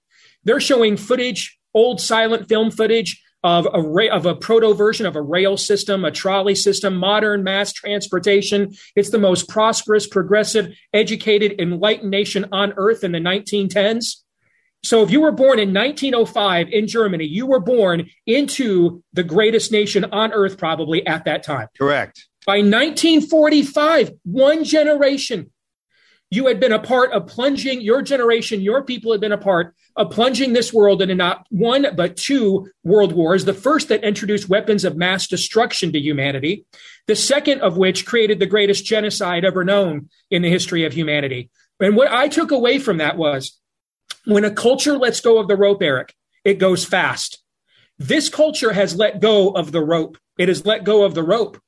They're 0.46 0.62
showing 0.62 0.98
footage, 0.98 1.60
old 1.74 2.00
silent 2.00 2.48
film 2.48 2.72
footage 2.72 3.22
of 3.44 3.66
a, 3.66 4.10
of 4.10 4.26
a 4.26 4.36
proto 4.36 4.74
version 4.74 5.06
of 5.06 5.16
a 5.16 5.22
rail 5.22 5.58
system, 5.58 6.06
a 6.06 6.12
trolley 6.12 6.56
system, 6.56 6.96
modern 6.96 7.44
mass 7.44 7.74
transportation. 7.74 8.74
It's 8.96 9.10
the 9.10 9.20
most 9.20 9.50
prosperous, 9.50 10.08
progressive, 10.08 10.74
educated, 10.94 11.60
enlightened 11.60 12.12
nation 12.12 12.46
on 12.52 12.74
earth 12.78 13.04
in 13.04 13.12
the 13.12 13.20
1910s. 13.20 14.18
So 14.84 15.02
if 15.02 15.12
you 15.12 15.22
were 15.22 15.32
born 15.32 15.60
in 15.60 15.74
1905 15.74 16.70
in 16.70 16.88
Germany, 16.88 17.26
you 17.26 17.46
were 17.46 17.60
born 17.60 18.10
into 18.26 19.04
the 19.14 19.24
greatest 19.24 19.72
nation 19.72 20.06
on 20.06 20.34
earth 20.34 20.58
probably 20.58 21.06
at 21.08 21.26
that 21.26 21.44
time. 21.44 21.68
Correct. 21.78 22.28
By 22.46 22.58
1945, 22.58 24.12
one 24.24 24.64
generation 24.66 25.52
you 26.30 26.48
had 26.48 26.60
been 26.60 26.72
a 26.72 26.80
part 26.80 27.12
of 27.12 27.28
plunging 27.28 27.82
your 27.82 28.02
generation, 28.02 28.60
your 28.60 28.84
people 28.84 29.12
had 29.12 29.22
been 29.22 29.32
a 29.32 29.38
part 29.38 29.76
of 29.96 30.10
plunging 30.10 30.54
this 30.54 30.74
world 30.74 31.02
into 31.02 31.16
not 31.16 31.46
one, 31.50 31.88
but 31.96 32.18
two 32.18 32.70
world 32.84 33.14
wars. 33.14 33.46
The 33.46 33.54
first 33.54 33.90
that 33.90 34.04
introduced 34.04 34.50
weapons 34.50 34.84
of 34.84 34.98
mass 34.98 35.28
destruction 35.28 35.92
to 35.94 36.00
humanity. 36.00 36.66
The 37.08 37.16
second 37.16 37.62
of 37.62 37.78
which 37.78 38.06
created 38.06 38.40
the 38.40 38.46
greatest 38.46 38.86
genocide 38.86 39.46
ever 39.46 39.64
known 39.64 40.10
in 40.32 40.42
the 40.42 40.50
history 40.50 40.86
of 40.86 40.94
humanity. 40.94 41.50
And 41.80 41.96
what 41.96 42.12
I 42.12 42.28
took 42.28 42.52
away 42.52 42.80
from 42.80 42.98
that 42.98 43.18
was 43.18 43.60
when 44.26 44.46
a 44.46 44.52
culture 44.52 44.98
lets 44.98 45.20
go 45.20 45.38
of 45.38 45.48
the 45.48 45.58
rope, 45.58 45.82
Eric, 45.82 46.16
it 46.44 46.56
goes 46.56 46.86
fast. 46.86 47.44
This 48.00 48.30
culture 48.30 48.74
has 48.74 48.96
let 48.96 49.20
go 49.20 49.50
of 49.50 49.72
the 49.72 49.84
rope. 49.84 50.18
It 50.38 50.48
has 50.48 50.66
let 50.66 50.84
go 50.84 51.04
of 51.04 51.14
the 51.14 51.24
rope 51.24 51.60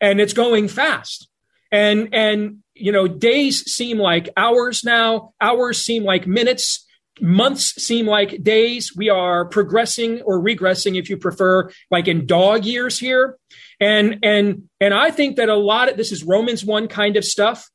and 0.00 0.20
it's 0.20 0.32
going 0.32 0.68
fast. 0.68 1.28
And, 1.72 2.10
and, 2.12 2.58
you 2.74 2.92
know, 2.92 3.08
days 3.08 3.70
seem 3.70 3.98
like 3.98 4.28
hours 4.36 4.84
now, 4.84 5.34
hours 5.40 5.82
seem 5.82 6.04
like 6.04 6.26
minutes, 6.26 6.85
months 7.20 7.82
seem 7.82 8.06
like 8.06 8.42
days. 8.42 8.92
We 8.94 9.08
are 9.08 9.44
progressing 9.44 10.22
or 10.22 10.40
regressing, 10.40 10.98
if 10.98 11.08
you 11.08 11.16
prefer, 11.16 11.70
like 11.90 12.08
in 12.08 12.26
dog 12.26 12.64
years 12.64 12.98
here. 12.98 13.38
And, 13.80 14.20
and, 14.22 14.68
and 14.80 14.94
I 14.94 15.10
think 15.10 15.36
that 15.36 15.48
a 15.48 15.56
lot 15.56 15.88
of 15.88 15.96
this 15.96 16.12
is 16.12 16.24
Romans 16.24 16.64
1 16.64 16.88
kind 16.88 17.16
of 17.16 17.24
stuff. 17.24 17.68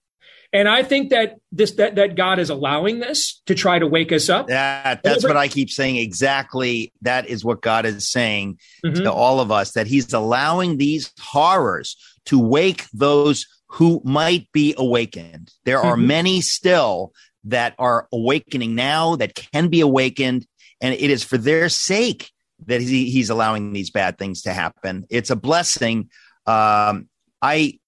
And 0.54 0.68
I 0.68 0.84
think 0.84 1.12
that 1.12 1.38
this 1.54 1.72
that 1.76 1.96
that 1.96 2.16
God 2.16 2.38
is 2.38 2.50
allowing 2.50 3.00
this 3.00 3.42
to 3.46 3.56
try 3.56 3.80
to 3.80 3.88
wake 3.88 4.12
us 4.12 4.28
up. 4.28 4.48
That 4.48 5.02
that's 5.02 5.24
what 5.24 5.38
I 5.38 5.48
keep 5.48 5.70
saying. 5.70 5.96
Exactly, 5.96 6.92
that 7.04 7.28
is 7.28 7.46
what 7.46 7.62
God 7.62 7.86
is 7.86 8.12
saying 8.12 8.60
mm-hmm. 8.86 9.04
to 9.04 9.14
all 9.14 9.40
of 9.40 9.50
us. 9.50 9.72
That 9.72 9.88
He's 9.88 10.12
allowing 10.12 10.78
these 10.78 11.14
horrors 11.22 11.96
to 12.26 12.38
wake 12.38 12.90
those 12.92 13.46
who 13.68 14.02
might 14.04 14.52
be 14.52 14.76
awakened. 14.78 15.50
There 15.64 15.80
are 15.80 15.96
mm-hmm. 15.96 16.08
many 16.08 16.42
still 16.42 17.14
that 17.46 17.76
are 17.80 18.08
awakening 18.12 18.76
now 18.76 19.16
that 19.16 19.36
can 19.36 19.68
be 19.68 19.82
awakened, 19.82 20.46
and 20.80 20.94
it 20.94 21.10
is 21.10 21.24
for 21.24 21.38
their 21.38 21.70
sake 21.70 22.32
that 22.68 22.82
he, 22.82 23.10
he's 23.10 23.30
allowing 23.30 23.74
these 23.74 23.90
bad 23.90 24.18
things 24.18 24.44
to 24.44 24.54
happen. 24.54 25.06
It's 25.10 25.30
a 25.30 25.36
blessing. 25.36 26.10
Um, 26.46 27.10
I 27.42 27.80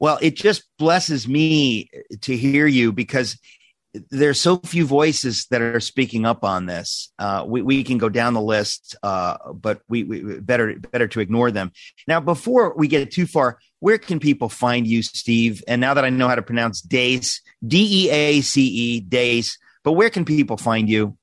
well, 0.00 0.18
it 0.22 0.34
just 0.34 0.64
blesses 0.78 1.28
me 1.28 1.90
to 2.22 2.36
hear 2.36 2.66
you 2.66 2.90
because 2.90 3.38
there's 4.10 4.40
so 4.40 4.58
few 4.58 4.86
voices 4.86 5.46
that 5.50 5.60
are 5.60 5.80
speaking 5.80 6.24
up 6.24 6.44
on 6.44 6.66
this. 6.66 7.12
Uh, 7.18 7.44
we, 7.46 7.62
we 7.62 7.82
can 7.82 7.98
go 7.98 8.08
down 8.08 8.34
the 8.34 8.40
list, 8.40 8.96
uh, 9.02 9.36
but 9.52 9.80
we, 9.88 10.04
we, 10.04 10.40
better 10.40 10.78
better 10.78 11.08
to 11.08 11.20
ignore 11.20 11.50
them. 11.50 11.72
Now, 12.06 12.20
before 12.20 12.74
we 12.76 12.88
get 12.88 13.10
too 13.10 13.26
far, 13.26 13.58
where 13.80 13.98
can 13.98 14.20
people 14.20 14.48
find 14.48 14.86
you, 14.86 15.02
Steve? 15.02 15.64
And 15.66 15.80
now 15.80 15.94
that 15.94 16.04
I 16.04 16.10
know 16.10 16.28
how 16.28 16.36
to 16.36 16.42
pronounce 16.42 16.82
Deace, 16.82 17.40
D 17.66 18.06
E 18.06 18.10
A 18.10 18.40
C 18.42 18.62
E, 18.66 19.00
Deace, 19.00 19.58
but 19.82 19.92
where 19.92 20.10
can 20.10 20.24
people 20.24 20.56
find 20.56 20.88
you? 20.88 21.16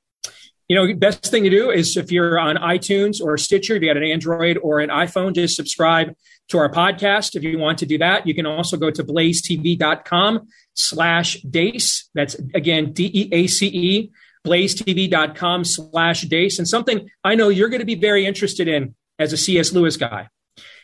You 0.67 0.75
know, 0.75 0.93
best 0.95 1.25
thing 1.27 1.43
to 1.43 1.49
do 1.49 1.71
is 1.71 1.95
if 1.95 2.11
you're 2.11 2.37
on 2.37 2.57
iTunes 2.57 3.21
or 3.21 3.37
Stitcher, 3.37 3.75
if 3.75 3.81
you 3.81 3.87
got 3.87 3.97
an 3.97 4.03
Android 4.03 4.57
or 4.61 4.79
an 4.79 4.89
iPhone, 4.89 5.33
just 5.33 5.55
subscribe 5.55 6.13
to 6.49 6.57
our 6.57 6.69
podcast. 6.71 7.35
If 7.35 7.43
you 7.43 7.57
want 7.57 7.77
to 7.79 7.85
do 7.85 7.97
that, 7.99 8.27
you 8.27 8.35
can 8.35 8.45
also 8.45 8.75
go 8.75 8.91
to 8.91 9.03
blazetv.com 9.03 10.47
slash 10.73 11.41
deace. 11.41 12.09
That's 12.13 12.35
again, 12.53 12.91
D-E-A-C-E, 12.91 14.11
blazetv.com 14.45 15.63
slash 15.63 16.21
deace. 16.23 16.59
And 16.59 16.67
something 16.67 17.09
I 17.23 17.35
know 17.35 17.49
you're 17.49 17.69
going 17.69 17.79
to 17.79 17.85
be 17.85 17.95
very 17.95 18.25
interested 18.25 18.67
in 18.67 18.93
as 19.19 19.31
a 19.33 19.37
C.S. 19.37 19.71
Lewis 19.71 19.95
guy 19.97 20.27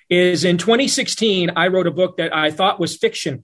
is 0.09 0.43
in 0.43 0.57
2016, 0.57 1.51
I 1.55 1.67
wrote 1.67 1.87
a 1.87 1.91
book 1.91 2.17
that 2.17 2.35
I 2.35 2.51
thought 2.51 2.79
was 2.79 2.97
fiction. 2.97 3.43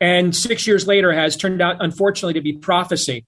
And 0.00 0.34
six 0.34 0.66
years 0.66 0.86
later 0.86 1.12
has 1.12 1.36
turned 1.36 1.62
out, 1.62 1.76
unfortunately, 1.78 2.34
to 2.34 2.40
be 2.40 2.54
prophecy. 2.54 3.24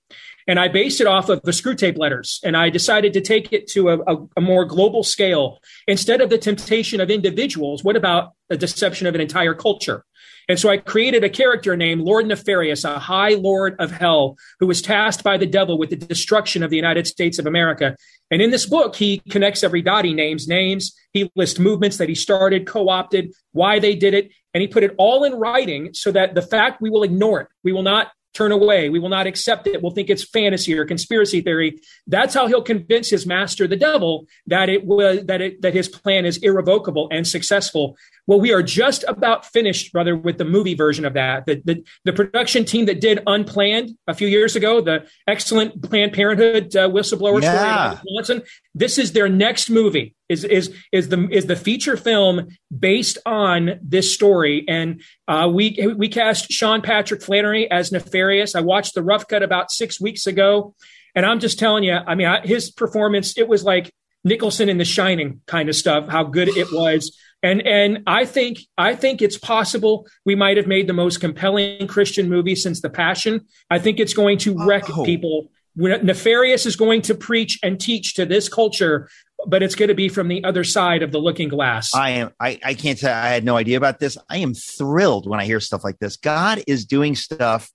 And 0.46 0.60
I 0.60 0.68
based 0.68 1.00
it 1.00 1.06
off 1.06 1.28
of 1.28 1.40
the 1.42 1.52
Screwtape 1.52 1.98
letters. 1.98 2.40
And 2.44 2.56
I 2.56 2.70
decided 2.70 3.12
to 3.14 3.20
take 3.20 3.52
it 3.52 3.66
to 3.68 3.88
a, 3.88 3.98
a, 4.00 4.28
a, 4.36 4.40
more 4.40 4.64
global 4.64 5.02
scale. 5.02 5.58
Instead 5.88 6.20
of 6.20 6.30
the 6.30 6.38
temptation 6.38 7.00
of 7.00 7.10
individuals, 7.10 7.82
what 7.82 7.96
about 7.96 8.32
the 8.48 8.56
deception 8.56 9.06
of 9.06 9.14
an 9.14 9.20
entire 9.20 9.54
culture? 9.54 10.04
And 10.48 10.58
so 10.58 10.68
I 10.68 10.76
created 10.76 11.24
a 11.24 11.30
character 11.30 11.76
named 11.76 12.02
Lord 12.02 12.26
Nefarious, 12.26 12.84
a 12.84 12.98
high 12.98 13.30
lord 13.30 13.76
of 13.78 13.90
hell, 13.90 14.36
who 14.60 14.66
was 14.66 14.82
tasked 14.82 15.24
by 15.24 15.38
the 15.38 15.46
devil 15.46 15.78
with 15.78 15.90
the 15.90 15.96
destruction 15.96 16.62
of 16.62 16.68
the 16.68 16.76
United 16.76 17.06
States 17.06 17.38
of 17.38 17.46
America. 17.46 17.96
And 18.30 18.42
in 18.42 18.50
this 18.50 18.66
book, 18.66 18.94
he 18.94 19.22
connects 19.30 19.64
every 19.64 19.80
dot. 19.80 20.04
He 20.04 20.12
names 20.12 20.46
names. 20.46 20.94
He 21.12 21.30
lists 21.34 21.58
movements 21.58 21.96
that 21.96 22.10
he 22.10 22.14
started, 22.14 22.66
co 22.66 22.88
opted, 22.90 23.32
why 23.52 23.78
they 23.78 23.94
did 23.94 24.12
it. 24.12 24.32
And 24.52 24.60
he 24.60 24.68
put 24.68 24.82
it 24.82 24.94
all 24.98 25.24
in 25.24 25.34
writing 25.34 25.94
so 25.94 26.12
that 26.12 26.34
the 26.34 26.42
fact 26.42 26.82
we 26.82 26.90
will 26.90 27.04
ignore 27.04 27.40
it. 27.40 27.48
We 27.62 27.72
will 27.72 27.82
not 27.82 28.08
turn 28.34 28.52
away. 28.52 28.90
We 28.90 28.98
will 28.98 29.08
not 29.08 29.26
accept 29.26 29.66
it. 29.66 29.80
We'll 29.82 29.92
think 29.92 30.10
it's 30.10 30.28
fantasy 30.28 30.76
or 30.76 30.84
conspiracy 30.84 31.40
theory. 31.40 31.80
That's 32.06 32.34
how 32.34 32.46
he'll 32.46 32.62
convince 32.62 33.08
his 33.08 33.26
master, 33.26 33.66
the 33.66 33.76
devil, 33.76 34.26
that 34.46 34.68
it 34.68 34.84
was 34.84 35.24
that 35.26 35.40
it 35.40 35.62
that 35.62 35.72
his 35.72 35.88
plan 35.88 36.26
is 36.26 36.36
irrevocable 36.38 37.08
and 37.10 37.26
successful. 37.26 37.96
Well, 38.26 38.40
we 38.40 38.52
are 38.52 38.62
just 38.62 39.04
about 39.06 39.44
finished, 39.44 39.92
brother, 39.92 40.16
with 40.16 40.38
the 40.38 40.46
movie 40.46 40.74
version 40.74 41.04
of 41.04 41.12
that. 41.12 41.44
The, 41.44 41.60
the, 41.62 41.84
the 42.04 42.12
production 42.14 42.64
team 42.64 42.86
that 42.86 43.00
did 43.00 43.22
Unplanned 43.26 43.98
a 44.06 44.14
few 44.14 44.28
years 44.28 44.56
ago, 44.56 44.80
the 44.80 45.06
excellent 45.26 45.82
Planned 45.82 46.14
Parenthood 46.14 46.74
uh, 46.74 46.88
whistleblower 46.88 47.42
yeah. 47.42 47.98
story, 47.98 48.42
this 48.74 48.96
is 48.96 49.12
their 49.12 49.28
next 49.28 49.68
movie. 49.68 50.14
Is 50.28 50.44
is 50.44 50.74
is 50.90 51.08
the 51.08 51.28
is 51.30 51.46
the 51.46 51.56
feature 51.56 51.96
film 51.96 52.48
based 52.76 53.18
on 53.26 53.78
this 53.82 54.14
story? 54.14 54.64
And 54.66 55.02
uh, 55.28 55.50
we 55.52 55.94
we 55.96 56.08
cast 56.08 56.50
Sean 56.50 56.80
Patrick 56.80 57.22
Flanery 57.22 57.70
as 57.70 57.92
Nefarious. 57.92 58.54
I 58.54 58.60
watched 58.60 58.94
the 58.94 59.02
rough 59.02 59.28
cut 59.28 59.42
about 59.42 59.70
six 59.70 60.00
weeks 60.00 60.26
ago, 60.26 60.74
and 61.14 61.26
I'm 61.26 61.40
just 61.40 61.58
telling 61.58 61.84
you, 61.84 61.92
I 61.94 62.14
mean, 62.14 62.26
I, 62.26 62.40
his 62.46 62.70
performance 62.70 63.36
it 63.36 63.48
was 63.48 63.64
like 63.64 63.92
Nicholson 64.24 64.68
in 64.68 64.78
The 64.78 64.84
Shining 64.84 65.42
kind 65.46 65.68
of 65.68 65.76
stuff. 65.76 66.08
How 66.08 66.24
good 66.24 66.48
it 66.48 66.72
was. 66.72 67.16
And 67.42 67.60
and 67.66 68.02
I 68.06 68.24
think 68.24 68.60
I 68.78 68.94
think 68.94 69.20
it's 69.20 69.36
possible 69.36 70.06
we 70.24 70.34
might 70.34 70.56
have 70.56 70.66
made 70.66 70.86
the 70.86 70.94
most 70.94 71.20
compelling 71.20 71.86
Christian 71.86 72.30
movie 72.30 72.56
since 72.56 72.80
The 72.80 72.88
Passion. 72.88 73.42
I 73.68 73.78
think 73.78 74.00
it's 74.00 74.14
going 74.14 74.38
to 74.38 74.56
wreck 74.66 74.84
oh. 74.88 75.04
people. 75.04 75.50
Nefarious 75.76 76.66
is 76.66 76.76
going 76.76 77.02
to 77.02 77.14
preach 77.14 77.58
and 77.62 77.80
teach 77.80 78.14
to 78.14 78.24
this 78.24 78.48
culture, 78.48 79.10
but 79.46 79.62
it's 79.62 79.74
going 79.74 79.88
to 79.88 79.94
be 79.94 80.08
from 80.08 80.28
the 80.28 80.44
other 80.44 80.64
side 80.64 81.02
of 81.02 81.12
the 81.12 81.18
looking 81.18 81.48
glass. 81.48 81.94
I 81.94 82.10
am. 82.10 82.30
I, 82.38 82.58
I 82.64 82.74
can't 82.74 82.98
say 82.98 83.10
I 83.10 83.28
had 83.28 83.44
no 83.44 83.56
idea 83.56 83.76
about 83.76 83.98
this. 83.98 84.16
I 84.28 84.38
am 84.38 84.54
thrilled 84.54 85.28
when 85.28 85.40
I 85.40 85.44
hear 85.44 85.60
stuff 85.60 85.84
like 85.84 85.98
this. 85.98 86.16
God 86.16 86.62
is 86.66 86.84
doing 86.84 87.14
stuff. 87.14 87.70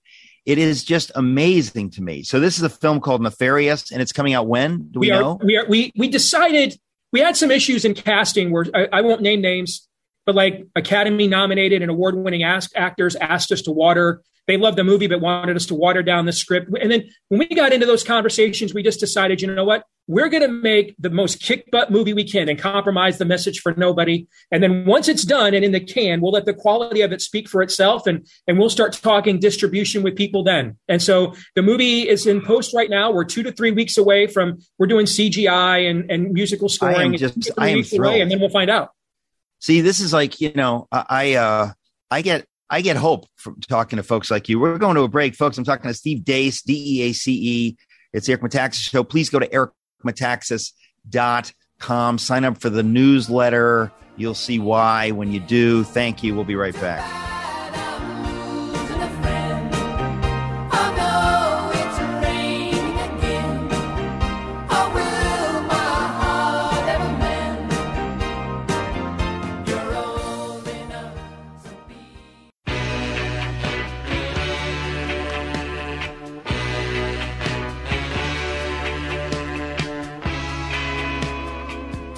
It 0.46 0.58
is 0.58 0.84
just 0.84 1.12
amazing 1.16 1.92
to 1.92 2.02
me. 2.02 2.24
So 2.24 2.40
this 2.40 2.58
is 2.58 2.64
a 2.64 2.70
film 2.70 3.02
called 3.02 3.22
Nefarious, 3.22 3.92
and 3.92 4.02
it's 4.02 4.12
coming 4.12 4.34
out 4.34 4.48
when? 4.48 4.90
Do 4.92 5.00
we, 5.00 5.08
we 5.08 5.12
are, 5.12 5.22
know? 5.22 5.40
We 5.44 5.58
are. 5.58 5.66
We 5.68 5.92
we 5.98 6.08
decided 6.08 6.80
we 7.12 7.20
had 7.20 7.36
some 7.36 7.52
issues 7.52 7.86
in 7.86 7.94
casting 7.94 8.52
where 8.52 8.66
I, 8.74 8.88
I 8.94 9.02
won't 9.02 9.22
name 9.22 9.42
names, 9.42 9.88
but 10.30 10.36
like 10.36 10.68
Academy 10.76 11.28
nominated 11.28 11.82
and 11.82 11.90
award 11.90 12.14
winning 12.16 12.44
actors 12.44 13.16
asked 13.16 13.52
us 13.52 13.64
to 13.64 13.72
water. 13.72 14.22
They 14.46 14.58
loved 14.58 14.78
the 14.78 14.84
movie, 14.84 15.08
but 15.08 15.22
wanted 15.22 15.56
us 15.56 15.66
to 15.66 15.74
water 15.74 16.04
down 16.04 16.28
the 16.28 16.32
script. 16.32 16.70
And 16.80 16.92
then 16.92 17.10
when 17.30 17.40
we 17.40 17.48
got 17.48 17.74
into 17.74 17.88
those 17.88 18.04
conversations, 18.04 18.72
we 18.72 18.84
just 18.84 19.00
decided, 19.00 19.42
you 19.42 19.52
know 19.52 19.66
what? 19.66 19.86
We're 20.06 20.30
going 20.30 20.44
to 20.44 20.48
make 20.48 20.94
the 21.00 21.10
most 21.10 21.42
kick 21.42 21.72
butt 21.72 21.90
movie 21.90 22.14
we 22.14 22.26
can 22.26 22.48
and 22.48 22.60
compromise 22.60 23.18
the 23.18 23.26
message 23.26 23.62
for 23.62 23.74
nobody. 23.74 24.28
And 24.52 24.62
then 24.62 24.86
once 24.86 25.08
it's 25.08 25.24
done 25.24 25.56
and 25.56 25.66
in 25.66 25.72
the 25.72 25.80
can, 25.80 26.22
we'll 26.22 26.32
let 26.32 26.46
the 26.46 26.54
quality 26.54 27.02
of 27.02 27.12
it 27.12 27.22
speak 27.24 27.50
for 27.50 27.64
itself 27.64 28.06
and, 28.06 28.28
and 28.46 28.60
we'll 28.60 28.70
start 28.70 28.94
talking 28.94 29.40
distribution 29.40 30.04
with 30.04 30.16
people 30.16 30.44
then. 30.44 30.78
And 30.88 31.02
so 31.02 31.34
the 31.56 31.64
movie 31.64 32.08
is 32.08 32.28
in 32.28 32.42
post 32.42 32.76
right 32.76 32.92
now. 32.92 33.10
We're 33.10 33.26
two 33.26 33.42
to 33.42 33.52
three 33.52 33.72
weeks 33.72 33.98
away 33.98 34.28
from, 34.28 34.60
we're 34.78 34.86
doing 34.86 35.08
CGI 35.08 35.90
and, 35.90 36.12
and 36.12 36.34
musical 36.34 36.70
scoring. 36.70 36.98
I 36.98 37.04
am 37.06 37.14
just, 37.16 37.50
I 37.58 37.70
am 37.70 37.82
thrilled. 37.82 38.14
Away, 38.14 38.22
and 38.22 38.30
then 38.30 38.40
we'll 38.40 38.50
find 38.50 38.70
out. 38.70 38.92
See, 39.60 39.82
this 39.82 40.00
is 40.00 40.14
like, 40.14 40.40
you 40.40 40.54
know, 40.54 40.88
I, 40.92 41.36
uh, 41.36 41.72
I 42.10 42.22
get 42.22 42.46
I 42.70 42.82
get 42.82 42.98
hope 42.98 43.26
from 43.36 43.60
talking 43.62 43.98
to 43.98 44.04
folks 44.04 44.30
like 44.30 44.48
you. 44.48 44.60
We're 44.60 44.78
going 44.78 44.96
to 44.96 45.02
a 45.02 45.08
break, 45.08 45.36
folks. 45.36 45.58
I'm 45.58 45.64
talking 45.64 45.90
to 45.90 45.94
Steve 45.94 46.20
Deace, 46.20 46.62
D 46.62 47.00
E 47.00 47.10
A 47.10 47.14
C 47.14 47.34
E. 47.34 47.78
It's 48.14 48.30
Eric 48.30 48.42
Metaxas 48.42 48.90
Show. 48.90 49.04
Please 49.04 49.30
go 49.30 49.40
to 49.40 49.72
ericmetaxas.com. 50.04 52.18
Sign 52.20 52.46
up 52.46 52.60
for 52.60 52.70
the 52.70 52.84
newsletter. 52.84 53.92
You'll 54.18 54.36
see 54.36 54.60
why 54.60 55.12
when 55.12 55.32
you 55.32 55.40
do. 55.40 55.84
Thank 55.84 56.24
you. 56.24 56.36
We'll 56.36 56.44
be 56.44 56.56
right 56.56 56.76
back. 56.76 57.39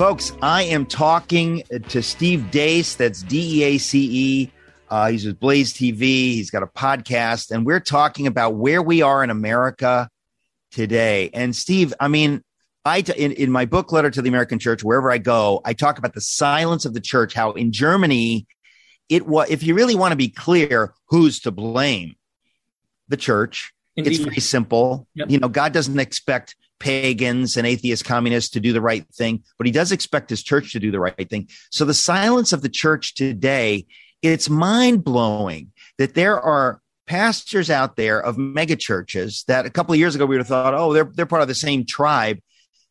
Folks, 0.01 0.31
I 0.41 0.63
am 0.63 0.87
talking 0.87 1.61
to 1.89 2.01
Steve 2.01 2.47
Deace. 2.49 2.95
That's 2.97 3.21
D 3.21 3.59
E 3.59 3.63
A 3.65 3.77
C 3.77 4.09
E. 4.11 4.51
Uh, 4.89 5.11
he's 5.11 5.27
with 5.27 5.39
Blaze 5.39 5.75
TV. 5.75 5.99
He's 5.99 6.49
got 6.49 6.63
a 6.63 6.65
podcast, 6.65 7.51
and 7.51 7.67
we're 7.67 7.79
talking 7.79 8.25
about 8.25 8.55
where 8.55 8.81
we 8.81 9.03
are 9.03 9.23
in 9.23 9.29
America 9.29 10.09
today. 10.71 11.29
And 11.35 11.55
Steve, 11.55 11.93
I 11.99 12.07
mean, 12.07 12.43
I 12.83 13.03
in, 13.15 13.33
in 13.33 13.51
my 13.51 13.65
book, 13.65 13.91
Letter 13.91 14.09
to 14.09 14.23
the 14.23 14.29
American 14.29 14.57
Church, 14.57 14.83
wherever 14.83 15.11
I 15.11 15.19
go, 15.19 15.61
I 15.65 15.73
talk 15.73 15.99
about 15.99 16.15
the 16.15 16.21
silence 16.21 16.85
of 16.85 16.95
the 16.95 16.99
church. 16.99 17.35
How 17.35 17.51
in 17.51 17.71
Germany, 17.71 18.47
it 19.07 19.27
was. 19.27 19.51
If 19.51 19.61
you 19.61 19.75
really 19.75 19.93
want 19.93 20.13
to 20.13 20.17
be 20.17 20.29
clear, 20.29 20.95
who's 21.09 21.41
to 21.41 21.51
blame? 21.51 22.15
The 23.07 23.17
church. 23.17 23.71
Indeed. 23.95 24.13
It's 24.13 24.23
very 24.23 24.39
simple. 24.39 25.07
Yep. 25.13 25.29
You 25.29 25.37
know, 25.37 25.47
God 25.47 25.73
doesn't 25.73 25.99
expect 25.99 26.55
pagans 26.81 27.57
and 27.57 27.67
atheist 27.67 28.03
communists 28.03 28.49
to 28.51 28.59
do 28.59 28.73
the 28.73 28.81
right 28.81 29.05
thing, 29.13 29.43
but 29.57 29.67
he 29.67 29.71
does 29.71 29.91
expect 29.91 30.29
his 30.29 30.41
church 30.43 30.73
to 30.73 30.79
do 30.79 30.91
the 30.91 30.99
right 30.99 31.29
thing. 31.29 31.47
So 31.69 31.85
the 31.85 31.93
silence 31.93 32.51
of 32.51 32.61
the 32.61 32.69
church 32.69 33.13
today, 33.13 33.85
it's 34.21 34.49
mind 34.49 35.03
blowing 35.03 35.71
that 35.99 36.15
there 36.15 36.39
are 36.39 36.81
pastors 37.05 37.69
out 37.69 37.95
there 37.95 38.19
of 38.19 38.37
megachurches 38.37 39.45
that 39.45 39.65
a 39.65 39.69
couple 39.69 39.93
of 39.93 39.99
years 39.99 40.15
ago 40.15 40.25
we 40.25 40.35
would 40.35 40.41
have 40.41 40.47
thought, 40.47 40.73
oh, 40.73 40.91
they're, 40.91 41.11
they're 41.13 41.25
part 41.25 41.43
of 41.43 41.47
the 41.47 41.55
same 41.55 41.85
tribe. 41.85 42.39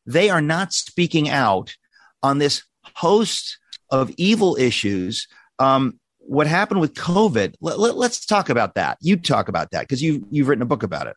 They 0.06 0.30
are 0.30 0.42
not 0.42 0.72
speaking 0.72 1.28
out 1.28 1.74
on 2.22 2.38
this 2.38 2.62
host 2.94 3.58
of 3.90 4.12
evil 4.16 4.56
issues. 4.56 5.26
Um, 5.58 5.98
what 6.18 6.46
happened 6.46 6.80
with 6.80 6.94
COVID? 6.94 7.54
Let, 7.60 7.78
us 7.78 7.94
let, 7.94 8.20
talk 8.28 8.50
about 8.50 8.76
that. 8.76 8.98
You 9.00 9.16
talk 9.16 9.48
about 9.48 9.72
that 9.72 9.80
because 9.80 10.00
you 10.00 10.26
you've 10.30 10.48
written 10.48 10.62
a 10.62 10.66
book 10.66 10.84
about 10.84 11.08
it. 11.08 11.16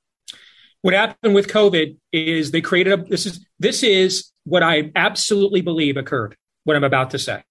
What 0.84 0.94
happened 0.94 1.34
with 1.34 1.48
COVID 1.48 1.96
is 2.12 2.52
they 2.52 2.60
created 2.60 3.00
a 3.00 3.04
this 3.04 3.26
is 3.26 3.46
this 3.58 3.84
is 3.84 4.32
what 4.44 4.64
I 4.64 4.92
absolutely 4.98 5.62
believe 5.62 5.96
occurred. 5.96 6.36
What 6.66 6.76
I'm 6.76 6.84
about 6.84 7.12
to 7.12 7.20
say, 7.20 7.42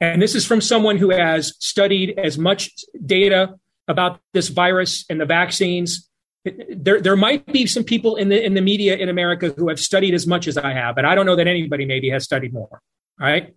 and 0.00 0.22
this 0.22 0.34
is 0.34 0.46
from 0.46 0.62
someone 0.62 0.96
who 0.96 1.10
has 1.10 1.54
studied 1.58 2.18
as 2.18 2.38
much 2.38 2.70
data 3.04 3.56
about 3.88 4.20
this 4.32 4.48
virus 4.48 5.04
and 5.10 5.20
the 5.20 5.26
vaccines. 5.26 6.08
There, 6.44 7.02
there 7.02 7.16
might 7.16 7.44
be 7.44 7.66
some 7.66 7.84
people 7.84 8.16
in 8.16 8.30
the 8.30 8.42
in 8.42 8.54
the 8.54 8.62
media 8.62 8.96
in 8.96 9.10
America 9.10 9.52
who 9.54 9.68
have 9.68 9.78
studied 9.78 10.14
as 10.14 10.26
much 10.26 10.48
as 10.48 10.56
I 10.56 10.72
have, 10.72 10.94
but 10.94 11.04
I 11.04 11.14
don't 11.14 11.26
know 11.26 11.36
that 11.36 11.46
anybody 11.46 11.84
maybe 11.84 12.08
has 12.08 12.24
studied 12.24 12.54
more. 12.54 12.80
All 13.20 13.26
right. 13.26 13.54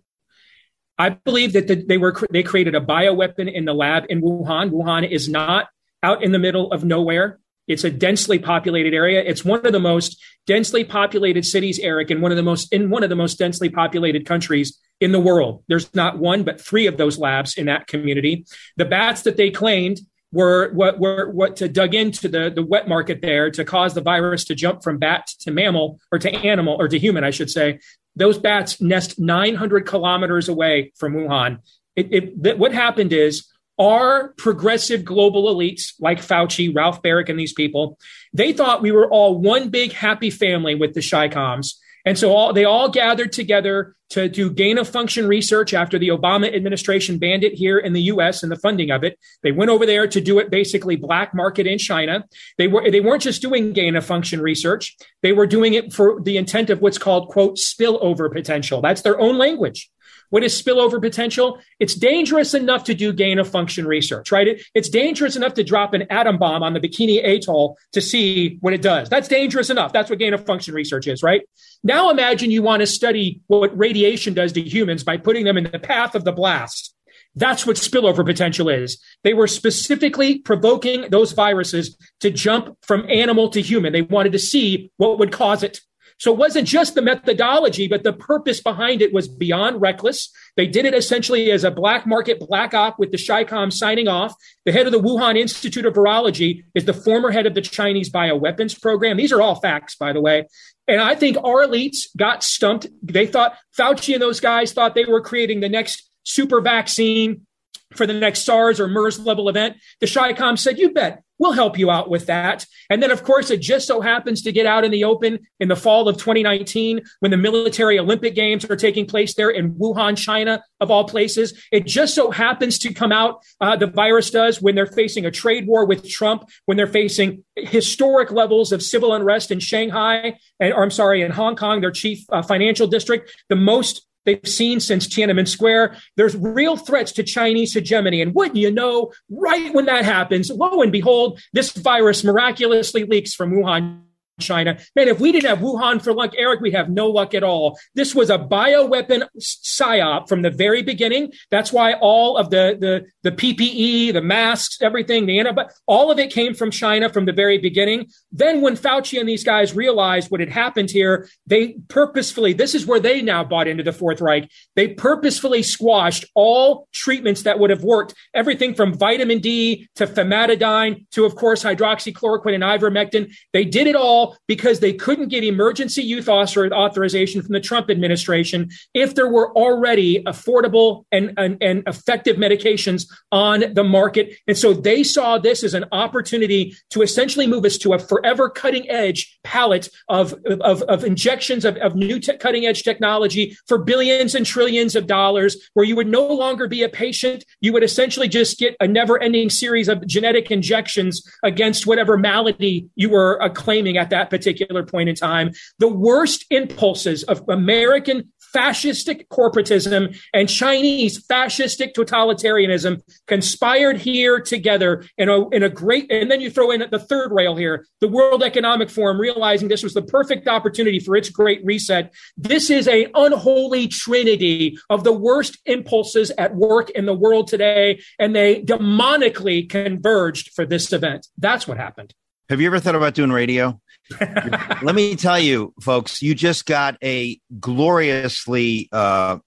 I 0.98 1.08
believe 1.08 1.54
that 1.54 1.68
the, 1.68 1.76
they 1.76 1.96
were 1.96 2.14
they 2.30 2.42
created 2.42 2.74
a 2.74 2.82
bioweapon 2.82 3.50
in 3.50 3.64
the 3.64 3.72
lab 3.72 4.04
in 4.10 4.20
Wuhan. 4.20 4.70
Wuhan 4.70 5.10
is 5.10 5.26
not 5.26 5.68
out 6.02 6.22
in 6.22 6.32
the 6.32 6.38
middle 6.38 6.70
of 6.70 6.84
nowhere. 6.84 7.40
It's 7.66 7.84
a 7.84 7.90
densely 7.90 8.38
populated 8.38 8.94
area. 8.94 9.22
It's 9.24 9.44
one 9.44 9.64
of 9.64 9.72
the 9.72 9.80
most 9.80 10.22
densely 10.46 10.84
populated 10.84 11.44
cities, 11.44 11.78
Eric, 11.78 12.10
and 12.10 12.20
one 12.20 12.30
of 12.32 12.36
the 12.36 12.42
most 12.42 12.72
in 12.72 12.90
one 12.90 13.02
of 13.02 13.10
the 13.10 13.16
most 13.16 13.38
densely 13.38 13.68
populated 13.68 14.26
countries 14.26 14.78
in 15.00 15.12
the 15.12 15.20
world. 15.20 15.64
There's 15.68 15.92
not 15.94 16.18
one, 16.18 16.42
but 16.42 16.60
three 16.60 16.86
of 16.86 16.96
those 16.96 17.18
labs 17.18 17.56
in 17.56 17.66
that 17.66 17.86
community. 17.86 18.44
The 18.76 18.84
bats 18.84 19.22
that 19.22 19.36
they 19.36 19.50
claimed 19.50 20.00
were 20.32 20.72
what 20.72 20.98
were 20.98 21.30
what 21.30 21.56
to 21.56 21.68
dug 21.68 21.94
into 21.94 22.28
the, 22.28 22.50
the 22.54 22.64
wet 22.64 22.88
market 22.88 23.22
there 23.22 23.50
to 23.50 23.64
cause 23.64 23.94
the 23.94 24.00
virus 24.00 24.44
to 24.46 24.54
jump 24.54 24.82
from 24.82 24.98
bat 24.98 25.28
to 25.40 25.50
mammal 25.50 26.00
or 26.12 26.18
to 26.18 26.30
animal 26.30 26.76
or 26.78 26.88
to 26.88 26.98
human, 26.98 27.24
I 27.24 27.30
should 27.30 27.50
say. 27.50 27.78
Those 28.16 28.38
bats 28.38 28.80
nest 28.80 29.18
900 29.18 29.86
kilometers 29.86 30.48
away 30.48 30.92
from 30.96 31.14
Wuhan. 31.14 31.58
It, 31.96 32.36
it, 32.44 32.58
what 32.58 32.72
happened 32.72 33.12
is 33.12 33.46
our 33.78 34.28
progressive 34.36 35.04
global 35.04 35.54
elites 35.54 35.94
like 35.98 36.18
Fauci, 36.18 36.74
Ralph 36.74 37.02
Baric, 37.02 37.28
and 37.28 37.38
these 37.38 37.52
people, 37.52 37.98
they 38.32 38.52
thought 38.52 38.82
we 38.82 38.92
were 38.92 39.10
all 39.10 39.38
one 39.38 39.68
big 39.70 39.92
happy 39.92 40.30
family 40.30 40.74
with 40.74 40.94
the 40.94 41.00
Chicoms. 41.00 41.74
And 42.04 42.18
so 42.18 42.32
all, 42.32 42.52
they 42.52 42.64
all 42.64 42.90
gathered 42.90 43.32
together 43.32 43.96
to 44.10 44.28
do 44.28 44.50
gain 44.50 44.78
of 44.78 44.88
function 44.88 45.26
research 45.26 45.72
after 45.72 45.98
the 45.98 46.08
Obama 46.08 46.54
administration 46.54 47.18
banned 47.18 47.42
it 47.42 47.54
here 47.54 47.78
in 47.78 47.94
the 47.94 48.02
US 48.02 48.42
and 48.42 48.52
the 48.52 48.56
funding 48.56 48.90
of 48.90 49.02
it. 49.02 49.18
They 49.42 49.50
went 49.50 49.70
over 49.70 49.86
there 49.86 50.06
to 50.06 50.20
do 50.20 50.38
it 50.38 50.50
basically 50.50 50.96
black 50.96 51.34
market 51.34 51.66
in 51.66 51.78
China. 51.78 52.24
They 52.58 52.68
were 52.68 52.88
they 52.90 53.00
weren't 53.00 53.22
just 53.22 53.40
doing 53.42 53.72
gain 53.72 53.96
of 53.96 54.04
function 54.04 54.40
research. 54.40 54.96
They 55.22 55.32
were 55.32 55.46
doing 55.46 55.74
it 55.74 55.92
for 55.92 56.20
the 56.20 56.36
intent 56.36 56.68
of 56.70 56.80
what's 56.80 56.98
called 56.98 57.28
quote 57.28 57.56
spillover 57.56 58.30
potential. 58.30 58.82
That's 58.82 59.02
their 59.02 59.18
own 59.18 59.38
language. 59.38 59.90
What 60.30 60.42
is 60.42 60.60
spillover 60.60 61.00
potential? 61.00 61.58
It's 61.78 61.94
dangerous 61.94 62.54
enough 62.54 62.84
to 62.84 62.94
do 62.94 63.12
gain 63.12 63.38
of 63.38 63.48
function 63.48 63.86
research, 63.86 64.32
right? 64.32 64.48
It, 64.48 64.62
it's 64.74 64.88
dangerous 64.88 65.36
enough 65.36 65.54
to 65.54 65.64
drop 65.64 65.94
an 65.94 66.02
atom 66.10 66.38
bomb 66.38 66.62
on 66.62 66.72
the 66.72 66.80
Bikini 66.80 67.24
Atoll 67.24 67.76
to 67.92 68.00
see 68.00 68.58
what 68.60 68.72
it 68.72 68.82
does. 68.82 69.08
That's 69.08 69.28
dangerous 69.28 69.70
enough. 69.70 69.92
That's 69.92 70.10
what 70.10 70.18
gain 70.18 70.34
of 70.34 70.44
function 70.44 70.74
research 70.74 71.06
is, 71.06 71.22
right? 71.22 71.42
Now 71.82 72.10
imagine 72.10 72.50
you 72.50 72.62
want 72.62 72.80
to 72.80 72.86
study 72.86 73.40
what 73.46 73.76
radiation 73.76 74.34
does 74.34 74.52
to 74.52 74.60
humans 74.60 75.04
by 75.04 75.16
putting 75.16 75.44
them 75.44 75.56
in 75.56 75.64
the 75.64 75.78
path 75.78 76.14
of 76.14 76.24
the 76.24 76.32
blast. 76.32 76.94
That's 77.36 77.66
what 77.66 77.76
spillover 77.76 78.24
potential 78.24 78.68
is. 78.68 79.02
They 79.24 79.34
were 79.34 79.48
specifically 79.48 80.38
provoking 80.38 81.10
those 81.10 81.32
viruses 81.32 81.96
to 82.20 82.30
jump 82.30 82.76
from 82.82 83.10
animal 83.10 83.48
to 83.50 83.60
human. 83.60 83.92
They 83.92 84.02
wanted 84.02 84.32
to 84.32 84.38
see 84.38 84.92
what 84.98 85.18
would 85.18 85.32
cause 85.32 85.62
it. 85.62 85.80
So 86.18 86.32
it 86.32 86.38
wasn't 86.38 86.68
just 86.68 86.94
the 86.94 87.02
methodology, 87.02 87.88
but 87.88 88.04
the 88.04 88.12
purpose 88.12 88.60
behind 88.60 89.02
it 89.02 89.12
was 89.12 89.28
beyond 89.28 89.80
reckless. 89.80 90.30
They 90.56 90.66
did 90.66 90.84
it 90.84 90.94
essentially 90.94 91.50
as 91.50 91.64
a 91.64 91.70
black 91.70 92.06
market 92.06 92.38
black 92.38 92.72
op 92.72 92.98
with 92.98 93.10
the 93.10 93.18
Chicom 93.18 93.72
signing 93.72 94.06
off. 94.06 94.34
The 94.64 94.72
head 94.72 94.86
of 94.86 94.92
the 94.92 95.00
Wuhan 95.00 95.36
Institute 95.36 95.84
of 95.84 95.94
Virology 95.94 96.64
is 96.74 96.84
the 96.84 96.94
former 96.94 97.32
head 97.32 97.46
of 97.46 97.54
the 97.54 97.62
Chinese 97.62 98.10
bioweapons 98.10 98.80
program. 98.80 99.16
These 99.16 99.32
are 99.32 99.42
all 99.42 99.56
facts, 99.56 99.96
by 99.96 100.12
the 100.12 100.20
way. 100.20 100.46
And 100.86 101.00
I 101.00 101.14
think 101.16 101.36
our 101.38 101.66
elites 101.66 102.06
got 102.16 102.44
stumped. 102.44 102.86
They 103.02 103.26
thought 103.26 103.56
Fauci 103.76 104.12
and 104.14 104.22
those 104.22 104.38
guys 104.38 104.72
thought 104.72 104.94
they 104.94 105.06
were 105.06 105.20
creating 105.20 105.60
the 105.60 105.68
next 105.68 106.08
super 106.22 106.60
vaccine 106.60 107.46
for 107.92 108.06
the 108.06 108.12
next 108.12 108.42
SARS 108.42 108.78
or 108.78 108.86
MERS 108.86 109.18
level 109.18 109.48
event. 109.48 109.76
The 110.00 110.06
Chicom 110.06 110.58
said, 110.58 110.78
you 110.78 110.92
bet. 110.92 111.23
We'll 111.38 111.52
help 111.52 111.78
you 111.78 111.90
out 111.90 112.08
with 112.08 112.26
that. 112.26 112.64
And 112.88 113.02
then, 113.02 113.10
of 113.10 113.24
course, 113.24 113.50
it 113.50 113.60
just 113.60 113.86
so 113.86 114.00
happens 114.00 114.42
to 114.42 114.52
get 114.52 114.66
out 114.66 114.84
in 114.84 114.90
the 114.90 115.04
open 115.04 115.40
in 115.58 115.68
the 115.68 115.76
fall 115.76 116.08
of 116.08 116.16
2019 116.16 117.02
when 117.20 117.30
the 117.30 117.36
military 117.36 117.98
Olympic 117.98 118.34
Games 118.34 118.64
are 118.64 118.76
taking 118.76 119.06
place 119.06 119.34
there 119.34 119.50
in 119.50 119.74
Wuhan, 119.74 120.16
China, 120.16 120.62
of 120.80 120.90
all 120.90 121.04
places. 121.04 121.60
It 121.72 121.86
just 121.86 122.14
so 122.14 122.30
happens 122.30 122.78
to 122.80 122.94
come 122.94 123.10
out, 123.10 123.42
uh, 123.60 123.76
the 123.76 123.86
virus 123.86 124.30
does, 124.30 124.62
when 124.62 124.74
they're 124.74 124.86
facing 124.86 125.26
a 125.26 125.30
trade 125.30 125.66
war 125.66 125.84
with 125.84 126.08
Trump, 126.08 126.48
when 126.66 126.76
they're 126.76 126.86
facing 126.86 127.44
historic 127.56 128.30
levels 128.30 128.70
of 128.70 128.82
civil 128.82 129.12
unrest 129.12 129.50
in 129.50 129.60
Shanghai, 129.60 130.38
and, 130.60 130.72
or 130.72 130.82
I'm 130.82 130.90
sorry, 130.90 131.22
in 131.22 131.32
Hong 131.32 131.56
Kong, 131.56 131.80
their 131.80 131.90
chief 131.90 132.24
uh, 132.30 132.42
financial 132.42 132.86
district, 132.86 133.34
the 133.48 133.56
most 133.56 134.06
they've 134.24 134.46
seen 134.46 134.80
since 134.80 135.06
Tiananmen 135.06 135.48
Square. 135.48 135.96
There's 136.16 136.36
real 136.36 136.76
threats 136.76 137.12
to 137.12 137.22
Chinese 137.22 137.74
hegemony. 137.74 138.20
And 138.20 138.34
wouldn't 138.34 138.56
you 138.56 138.70
know, 138.70 139.12
right 139.30 139.72
when 139.74 139.86
that 139.86 140.04
happens, 140.04 140.50
lo 140.50 140.82
and 140.82 140.92
behold, 140.92 141.40
this 141.52 141.72
virus 141.72 142.24
miraculously 142.24 143.04
leaks 143.04 143.34
from 143.34 143.52
Wuhan, 143.52 144.00
China. 144.40 144.78
Man, 144.96 145.08
if 145.08 145.20
we 145.20 145.32
didn't 145.32 145.48
have 145.48 145.60
Wuhan 145.60 146.02
for 146.02 146.12
luck, 146.12 146.32
Eric, 146.36 146.60
we 146.60 146.72
have 146.72 146.90
no 146.90 147.08
luck 147.08 147.34
at 147.34 147.42
all. 147.42 147.78
This 147.94 148.14
was 148.14 148.30
a 148.30 148.38
bioweapon 148.38 149.26
psyop 149.38 150.28
from 150.28 150.42
the 150.42 150.50
very 150.50 150.82
beginning. 150.82 151.32
That's 151.50 151.72
why 151.72 151.94
all 151.94 152.36
of 152.36 152.50
the 152.50 152.76
the 152.78 153.04
the 153.22 153.34
PPE, 153.34 154.12
the 154.12 154.22
masks, 154.22 154.78
everything, 154.82 155.26
the 155.26 155.38
antibody, 155.38 155.68
all 155.86 156.10
of 156.10 156.18
it 156.18 156.32
came 156.32 156.54
from 156.54 156.70
China 156.70 157.08
from 157.08 157.26
the 157.26 157.32
very 157.32 157.58
beginning. 157.58 158.08
Then 158.32 158.60
when 158.60 158.76
Fauci 158.76 159.20
and 159.20 159.28
these 159.28 159.44
guys 159.44 159.74
realized 159.74 160.30
what 160.30 160.40
had 160.40 160.50
happened 160.50 160.90
here, 160.90 161.28
they 161.46 161.76
purposefully, 161.88 162.52
this 162.52 162.74
is 162.74 162.86
where 162.86 163.00
they 163.00 163.22
now 163.22 163.44
bought 163.44 163.68
into 163.68 163.82
the 163.82 163.92
Fourth 163.92 164.20
Reich. 164.20 164.50
They 164.74 164.88
purposefully 164.88 165.62
squashed 165.62 166.24
all 166.34 166.88
treatments 166.92 167.42
that 167.42 167.58
would 167.58 167.70
have 167.70 167.84
worked, 167.84 168.14
everything 168.34 168.74
from 168.74 168.94
vitamin 168.94 169.38
D 169.38 169.88
to 169.96 170.06
famotidine 170.06 171.08
to, 171.12 171.24
of 171.24 171.36
course, 171.36 171.62
hydroxychloroquine 171.62 172.54
and 172.54 172.64
ivermectin. 172.64 173.32
They 173.52 173.64
did 173.64 173.86
it 173.86 173.96
all 173.96 174.23
because 174.46 174.80
they 174.80 174.92
couldn't 174.92 175.28
get 175.28 175.44
emergency 175.44 176.02
use 176.02 176.28
authorization 176.28 177.42
from 177.42 177.52
the 177.52 177.60
Trump 177.60 177.90
administration 177.90 178.70
if 178.94 179.14
there 179.14 179.28
were 179.28 179.52
already 179.56 180.22
affordable 180.24 181.04
and, 181.12 181.32
and, 181.36 181.56
and 181.60 181.82
effective 181.86 182.36
medications 182.36 183.06
on 183.32 183.64
the 183.74 183.84
market. 183.84 184.34
And 184.46 184.56
so 184.56 184.72
they 184.72 185.02
saw 185.02 185.38
this 185.38 185.62
as 185.62 185.74
an 185.74 185.84
opportunity 185.92 186.76
to 186.90 187.02
essentially 187.02 187.46
move 187.46 187.64
us 187.64 187.78
to 187.78 187.92
a 187.92 187.98
forever 187.98 188.48
cutting 188.48 188.88
edge 188.90 189.38
palette 189.44 189.88
of, 190.08 190.34
of, 190.60 190.82
of 190.82 191.04
injections 191.04 191.64
of, 191.64 191.76
of 191.78 191.94
new 191.94 192.18
te- 192.20 192.36
cutting 192.36 192.66
edge 192.66 192.82
technology 192.82 193.56
for 193.66 193.78
billions 193.78 194.34
and 194.34 194.46
trillions 194.46 194.96
of 194.96 195.06
dollars, 195.06 195.56
where 195.74 195.86
you 195.86 195.96
would 195.96 196.08
no 196.08 196.26
longer 196.26 196.68
be 196.68 196.82
a 196.82 196.88
patient. 196.88 197.44
You 197.60 197.72
would 197.72 197.84
essentially 197.84 198.28
just 198.28 198.58
get 198.58 198.76
a 198.80 198.86
never 198.86 199.20
ending 199.20 199.50
series 199.50 199.88
of 199.88 200.06
genetic 200.06 200.50
injections 200.50 201.22
against 201.42 201.86
whatever 201.86 202.16
malady 202.16 202.88
you 202.94 203.10
were 203.10 203.42
uh, 203.42 203.48
claiming 203.48 203.96
at 203.96 204.10
that 204.10 204.13
particular 204.30 204.84
point 204.84 205.08
in 205.08 205.14
time. 205.14 205.50
The 205.78 205.88
worst 205.88 206.46
impulses 206.50 207.22
of 207.24 207.42
American 207.48 208.32
fascistic 208.54 209.26
corporatism 209.28 210.16
and 210.32 210.48
Chinese 210.48 211.26
fascistic 211.26 211.92
totalitarianism 211.92 213.02
conspired 213.26 213.98
here 213.98 214.40
together 214.40 215.04
in 215.18 215.28
a, 215.28 215.48
in 215.48 215.62
a 215.62 215.68
great, 215.68 216.10
and 216.10 216.30
then 216.30 216.40
you 216.40 216.50
throw 216.50 216.70
in 216.70 216.84
the 216.90 216.98
third 216.98 217.32
rail 217.32 217.56
here, 217.56 217.86
the 218.00 218.08
World 218.08 218.42
Economic 218.42 218.90
Forum, 218.90 219.20
realizing 219.20 219.68
this 219.68 219.82
was 219.82 219.94
the 219.94 220.02
perfect 220.02 220.46
opportunity 220.46 221.00
for 221.00 221.16
its 221.16 221.28
great 221.30 221.64
reset. 221.64 222.12
This 222.36 222.70
is 222.70 222.86
a 222.86 223.08
unholy 223.14 223.88
trinity 223.88 224.78
of 224.88 225.02
the 225.02 225.12
worst 225.12 225.58
impulses 225.66 226.30
at 226.38 226.54
work 226.54 226.90
in 226.90 227.06
the 227.06 227.14
world 227.14 227.48
today, 227.48 228.00
and 228.18 228.36
they 228.36 228.62
demonically 228.62 229.68
converged 229.68 230.52
for 230.54 230.64
this 230.64 230.92
event. 230.92 231.26
That's 231.38 231.66
what 231.66 231.76
happened. 231.76 232.14
Have 232.50 232.60
you 232.60 232.66
ever 232.66 232.78
thought 232.78 232.94
about 232.94 233.14
doing 233.14 233.32
radio? 233.32 233.80
Let 234.20 234.94
me 234.94 235.16
tell 235.16 235.38
you, 235.38 235.72
folks, 235.80 236.22
you 236.22 236.34
just 236.34 236.66
got 236.66 236.96
a 237.02 237.40
gloriously 237.58 238.88
uh, 238.92 239.38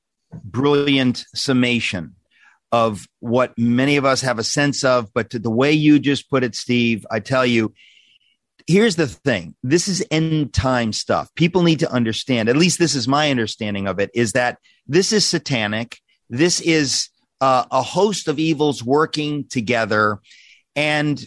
brilliant 0.43 1.25
summation 1.35 2.15
of 2.71 3.07
what 3.19 3.57
many 3.57 3.97
of 3.97 4.05
us 4.05 4.21
have 4.21 4.39
a 4.39 4.43
sense 4.43 4.83
of. 4.83 5.13
But 5.13 5.29
to 5.31 5.39
the 5.39 5.49
way 5.49 5.71
you 5.71 5.99
just 5.99 6.29
put 6.29 6.43
it, 6.43 6.55
Steve, 6.55 7.05
I 7.09 7.19
tell 7.19 7.45
you, 7.45 7.73
here's 8.65 8.95
the 8.95 9.07
thing. 9.07 9.55
This 9.63 9.87
is 9.87 10.03
end 10.11 10.53
time 10.53 10.91
stuff. 10.91 11.33
People 11.35 11.63
need 11.63 11.79
to 11.79 11.91
understand 11.91 12.49
at 12.49 12.57
least 12.57 12.79
this 12.79 12.95
is 12.95 13.07
my 13.07 13.31
understanding 13.31 13.87
of 13.87 13.99
it 13.99 14.11
is 14.13 14.33
that 14.33 14.57
this 14.87 15.13
is 15.13 15.25
satanic. 15.25 15.99
This 16.29 16.59
is 16.59 17.09
uh, 17.39 17.65
a 17.71 17.81
host 17.81 18.27
of 18.27 18.39
evils 18.39 18.83
working 18.83 19.47
together. 19.47 20.19
And 20.75 21.23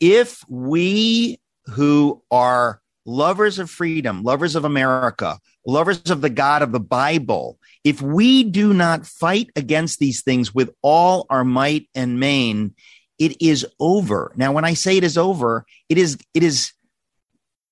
if 0.00 0.44
we 0.48 1.40
who 1.70 2.22
are 2.30 2.80
lovers 3.06 3.58
of 3.58 3.70
freedom 3.70 4.22
lovers 4.22 4.54
of 4.54 4.64
america 4.64 5.38
lovers 5.66 6.10
of 6.10 6.20
the 6.20 6.30
god 6.30 6.62
of 6.62 6.70
the 6.70 6.80
bible 6.80 7.58
if 7.82 8.02
we 8.02 8.44
do 8.44 8.74
not 8.74 9.06
fight 9.06 9.50
against 9.56 9.98
these 9.98 10.22
things 10.22 10.54
with 10.54 10.70
all 10.82 11.26
our 11.30 11.44
might 11.44 11.88
and 11.94 12.20
main 12.20 12.74
it 13.20 13.40
is 13.40 13.66
over. 13.78 14.32
Now, 14.34 14.50
when 14.50 14.64
I 14.64 14.74
say 14.74 14.96
it 14.96 15.04
is 15.04 15.18
over, 15.18 15.66
it 15.90 15.98
is, 15.98 16.16
it 16.32 16.42
is, 16.42 16.72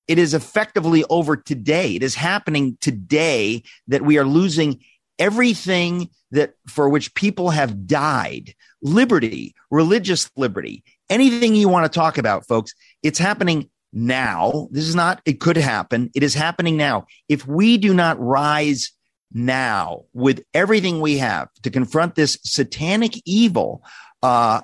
it 0.06 0.18
is 0.18 0.34
effectively 0.34 1.04
over 1.08 1.36
today. 1.36 1.96
It 1.96 2.02
is 2.02 2.14
happening 2.14 2.76
today 2.82 3.62
that 3.88 4.02
we 4.02 4.18
are 4.18 4.26
losing 4.26 4.80
everything 5.18 6.10
that 6.30 6.52
for 6.66 6.90
which 6.90 7.14
people 7.14 7.48
have 7.50 7.86
died 7.86 8.54
liberty, 8.82 9.54
religious 9.70 10.30
liberty, 10.36 10.84
anything 11.08 11.54
you 11.54 11.68
want 11.68 11.90
to 11.90 11.98
talk 11.98 12.18
about, 12.18 12.46
folks. 12.46 12.74
It's 13.02 13.18
happening 13.18 13.70
now. 13.92 14.68
This 14.70 14.86
is 14.88 14.94
not, 14.94 15.20
it 15.24 15.40
could 15.40 15.56
happen. 15.56 16.10
It 16.14 16.22
is 16.22 16.34
happening 16.34 16.76
now. 16.76 17.06
If 17.28 17.46
we 17.46 17.78
do 17.78 17.94
not 17.94 18.20
rise 18.20 18.92
now 19.32 20.04
with 20.12 20.42
everything 20.54 21.00
we 21.00 21.18
have 21.18 21.48
to 21.62 21.70
confront 21.70 22.14
this 22.14 22.38
satanic 22.42 23.14
evil, 23.24 23.82
uh, 24.22 24.62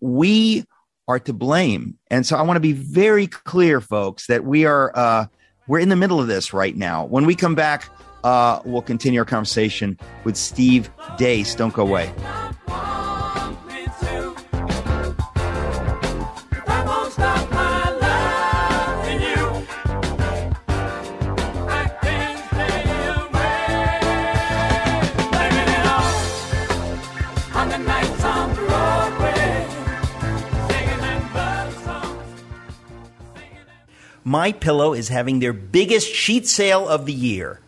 we 0.00 0.64
are 1.08 1.20
to 1.20 1.32
blame. 1.32 1.98
And 2.10 2.26
so 2.26 2.36
I 2.36 2.42
want 2.42 2.56
to 2.56 2.60
be 2.60 2.72
very 2.72 3.26
clear, 3.26 3.80
folks, 3.80 4.26
that 4.26 4.44
we 4.44 4.64
are 4.64 4.92
uh, 4.94 5.26
we're 5.66 5.80
in 5.80 5.88
the 5.88 5.96
middle 5.96 6.20
of 6.20 6.26
this 6.26 6.52
right 6.52 6.76
now. 6.76 7.04
When 7.06 7.26
we 7.26 7.34
come 7.34 7.54
back, 7.54 7.88
uh, 8.24 8.60
we'll 8.64 8.82
continue 8.82 9.20
our 9.20 9.26
conversation 9.26 9.98
with 10.24 10.36
Steve 10.36 10.90
Deace. 11.16 11.54
Don't 11.56 11.74
go 11.74 11.82
away. 11.82 12.12
My 34.28 34.50
Pillow 34.50 34.92
is 34.92 35.06
having 35.06 35.38
their 35.38 35.52
biggest 35.52 36.12
sheet 36.12 36.48
sale 36.48 36.88
of 36.88 37.06
the 37.06 37.12
year. 37.12 37.60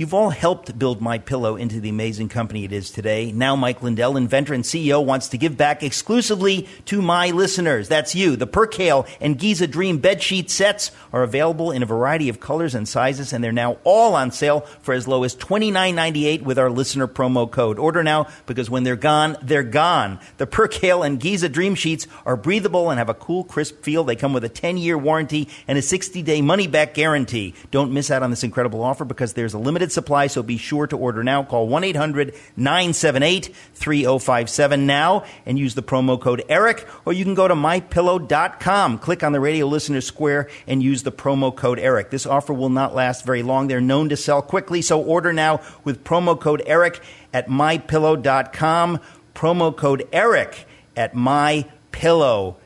You've 0.00 0.14
all 0.14 0.30
helped 0.30 0.78
build 0.78 1.02
My 1.02 1.18
Pillow 1.18 1.56
into 1.56 1.78
the 1.78 1.90
amazing 1.90 2.30
company 2.30 2.64
it 2.64 2.72
is 2.72 2.90
today. 2.90 3.32
Now 3.32 3.54
Mike 3.54 3.82
Lindell, 3.82 4.16
inventor 4.16 4.54
and 4.54 4.64
CEO, 4.64 5.04
wants 5.04 5.28
to 5.28 5.36
give 5.36 5.58
back 5.58 5.82
exclusively 5.82 6.66
to 6.86 7.02
my 7.02 7.32
listeners. 7.32 7.86
That's 7.86 8.14
you. 8.14 8.34
The 8.34 8.46
Percale 8.46 9.06
and 9.20 9.38
Giza 9.38 9.66
Dream 9.66 9.98
bed 9.98 10.22
sheet 10.22 10.50
sets 10.50 10.90
are 11.12 11.22
available 11.22 11.70
in 11.70 11.82
a 11.82 11.86
variety 11.86 12.30
of 12.30 12.40
colors 12.40 12.74
and 12.74 12.88
sizes, 12.88 13.34
and 13.34 13.44
they're 13.44 13.52
now 13.52 13.76
all 13.84 14.14
on 14.14 14.30
sale 14.30 14.60
for 14.80 14.94
as 14.94 15.06
low 15.06 15.22
as 15.22 15.36
$29.98 15.36 16.44
with 16.44 16.58
our 16.58 16.70
listener 16.70 17.06
promo 17.06 17.50
code. 17.50 17.78
Order 17.78 18.02
now 18.02 18.26
because 18.46 18.70
when 18.70 18.84
they're 18.84 18.96
gone, 18.96 19.36
they're 19.42 19.62
gone. 19.62 20.18
The 20.38 20.46
Percale 20.46 21.02
and 21.02 21.20
Giza 21.20 21.50
Dream 21.50 21.74
sheets 21.74 22.06
are 22.24 22.38
breathable 22.38 22.88
and 22.88 22.96
have 22.96 23.10
a 23.10 23.14
cool, 23.14 23.44
crisp 23.44 23.82
feel. 23.82 24.04
They 24.04 24.16
come 24.16 24.32
with 24.32 24.44
a 24.44 24.48
10-year 24.48 24.96
warranty 24.96 25.50
and 25.68 25.76
a 25.76 25.82
60-day 25.82 26.40
money-back 26.40 26.94
guarantee. 26.94 27.52
Don't 27.70 27.92
miss 27.92 28.10
out 28.10 28.22
on 28.22 28.30
this 28.30 28.44
incredible 28.44 28.82
offer 28.82 29.04
because 29.04 29.34
there's 29.34 29.52
a 29.52 29.58
limited 29.58 29.89
limited 29.90 29.94
supply, 29.94 30.28
so 30.28 30.42
be 30.42 30.56
sure 30.56 30.86
to 30.86 30.96
order 30.96 31.22
now. 31.22 31.42
Call 31.42 31.68
1 31.68 31.84
800 31.84 32.34
978 32.56 33.54
3057 33.74 34.86
now 34.86 35.24
and 35.46 35.58
use 35.58 35.74
the 35.74 35.82
promo 35.82 36.20
code 36.20 36.42
ERIC, 36.48 36.86
or 37.04 37.12
you 37.12 37.24
can 37.24 37.34
go 37.34 37.48
to 37.48 37.54
mypillow.com. 37.54 38.98
Click 38.98 39.22
on 39.22 39.32
the 39.32 39.40
radio 39.40 39.66
listener 39.66 40.00
square 40.00 40.48
and 40.66 40.82
use 40.82 41.02
the 41.02 41.12
promo 41.12 41.54
code 41.54 41.78
ERIC. 41.78 42.10
This 42.10 42.26
offer 42.26 42.52
will 42.52 42.68
not 42.68 42.94
last 42.94 43.24
very 43.24 43.42
long. 43.42 43.68
They're 43.68 43.80
known 43.80 44.08
to 44.10 44.16
sell 44.16 44.42
quickly, 44.42 44.82
so 44.82 45.02
order 45.02 45.32
now 45.32 45.60
with 45.84 46.04
promo 46.04 46.38
code 46.38 46.62
ERIC 46.66 47.00
at 47.32 47.48
mypillow.com. 47.48 49.00
Promo 49.34 49.76
code 49.76 50.08
ERIC 50.12 50.66
at 50.96 51.14
mypillow.com. 51.14 52.56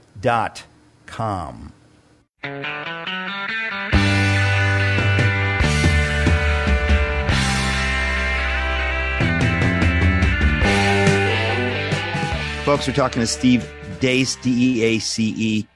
Folks, 12.64 12.88
we're 12.88 12.94
talking 12.94 13.20
to 13.20 13.26
Steve 13.26 13.70
Deace, 14.00 14.36
D 14.36 14.78
E 14.78 14.82
A 14.84 14.98
C 14.98 15.34
E. 15.36 15.68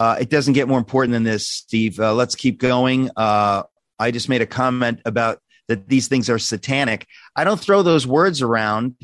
Uh, 0.00 0.16
it 0.20 0.28
doesn't 0.28 0.54
get 0.54 0.66
more 0.66 0.78
important 0.78 1.12
than 1.12 1.22
this, 1.22 1.46
Steve. 1.46 2.00
Uh, 2.00 2.12
let's 2.14 2.34
keep 2.34 2.58
going. 2.58 3.10
Uh, 3.16 3.62
I 4.00 4.10
just 4.10 4.28
made 4.28 4.42
a 4.42 4.46
comment 4.46 5.00
about 5.04 5.40
that 5.68 5.88
these 5.88 6.08
things 6.08 6.28
are 6.28 6.40
satanic. 6.40 7.06
I 7.36 7.44
don't 7.44 7.60
throw 7.60 7.84
those 7.84 8.08
words 8.08 8.42
around. 8.42 8.96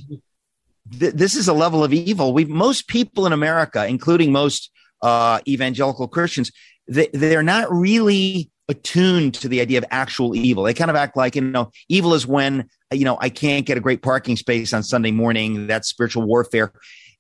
Th- 0.98 1.14
this 1.14 1.36
is 1.36 1.46
a 1.46 1.52
level 1.52 1.84
of 1.84 1.92
evil. 1.92 2.34
We 2.34 2.44
most 2.44 2.88
people 2.88 3.24
in 3.24 3.32
America, 3.32 3.86
including 3.86 4.32
most 4.32 4.72
uh, 5.00 5.38
evangelical 5.46 6.08
Christians, 6.08 6.50
they, 6.88 7.06
they're 7.12 7.44
not 7.44 7.70
really 7.70 8.50
attuned 8.68 9.34
to 9.34 9.48
the 9.48 9.60
idea 9.60 9.78
of 9.78 9.84
actual 9.92 10.34
evil. 10.34 10.64
They 10.64 10.74
kind 10.74 10.90
of 10.90 10.96
act 10.96 11.16
like, 11.16 11.36
you 11.36 11.42
know, 11.42 11.70
evil 11.88 12.14
is 12.14 12.26
when, 12.26 12.68
you 12.92 13.04
know, 13.04 13.16
I 13.20 13.28
can't 13.28 13.64
get 13.64 13.78
a 13.78 13.80
great 13.80 14.02
parking 14.02 14.36
space 14.36 14.72
on 14.72 14.82
Sunday 14.82 15.12
morning. 15.12 15.68
That's 15.68 15.88
spiritual 15.88 16.24
warfare 16.24 16.72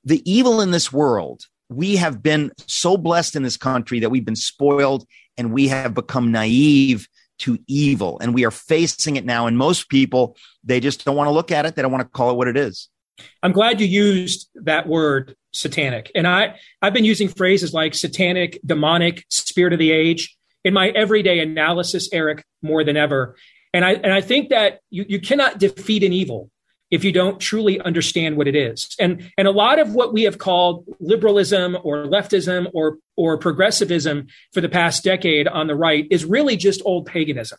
the 0.04 0.22
evil 0.30 0.60
in 0.60 0.70
this 0.70 0.92
world, 0.92 1.42
we 1.68 1.96
have 1.96 2.22
been 2.22 2.52
so 2.66 2.96
blessed 2.96 3.36
in 3.36 3.42
this 3.42 3.56
country 3.56 4.00
that 4.00 4.10
we've 4.10 4.24
been 4.24 4.36
spoiled 4.36 5.06
and 5.36 5.52
we 5.52 5.68
have 5.68 5.94
become 5.94 6.32
naive 6.32 7.08
to 7.40 7.58
evil 7.66 8.18
and 8.20 8.34
we 8.34 8.44
are 8.44 8.50
facing 8.50 9.16
it 9.16 9.24
now. 9.24 9.46
And 9.46 9.56
most 9.56 9.88
people, 9.88 10.36
they 10.64 10.80
just 10.80 11.04
don't 11.04 11.16
want 11.16 11.28
to 11.28 11.32
look 11.32 11.52
at 11.52 11.66
it. 11.66 11.76
They 11.76 11.82
don't 11.82 11.92
want 11.92 12.02
to 12.02 12.08
call 12.08 12.30
it 12.30 12.36
what 12.36 12.48
it 12.48 12.56
is. 12.56 12.88
I'm 13.42 13.52
glad 13.52 13.80
you 13.80 13.86
used 13.86 14.48
that 14.54 14.86
word 14.86 15.36
satanic. 15.52 16.10
And 16.14 16.26
I, 16.26 16.56
I've 16.82 16.92
been 16.92 17.04
using 17.04 17.28
phrases 17.28 17.72
like 17.72 17.94
satanic, 17.94 18.60
demonic, 18.64 19.24
spirit 19.28 19.72
of 19.72 19.78
the 19.78 19.90
age 19.90 20.36
in 20.64 20.74
my 20.74 20.88
everyday 20.90 21.40
analysis, 21.40 22.08
Eric, 22.12 22.44
more 22.62 22.84
than 22.84 22.96
ever. 22.96 23.36
And 23.72 23.84
I, 23.84 23.92
and 23.92 24.12
I 24.12 24.20
think 24.20 24.50
that 24.50 24.80
you, 24.90 25.04
you 25.08 25.20
cannot 25.20 25.58
defeat 25.58 26.02
an 26.02 26.12
evil 26.12 26.50
if 26.90 27.04
you 27.04 27.12
don't 27.12 27.38
truly 27.38 27.80
understand 27.80 28.36
what 28.36 28.48
it 28.48 28.56
is. 28.56 28.94
And, 28.98 29.30
and 29.36 29.46
a 29.46 29.50
lot 29.50 29.78
of 29.78 29.94
what 29.94 30.12
we 30.12 30.22
have 30.22 30.38
called 30.38 30.86
liberalism 31.00 31.76
or 31.82 32.04
leftism 32.06 32.70
or, 32.72 32.98
or 33.16 33.36
progressivism 33.36 34.28
for 34.52 34.60
the 34.60 34.68
past 34.68 35.04
decade 35.04 35.46
on 35.48 35.66
the 35.66 35.74
right 35.74 36.06
is 36.10 36.24
really 36.24 36.56
just 36.56 36.80
old 36.84 37.06
paganism. 37.06 37.58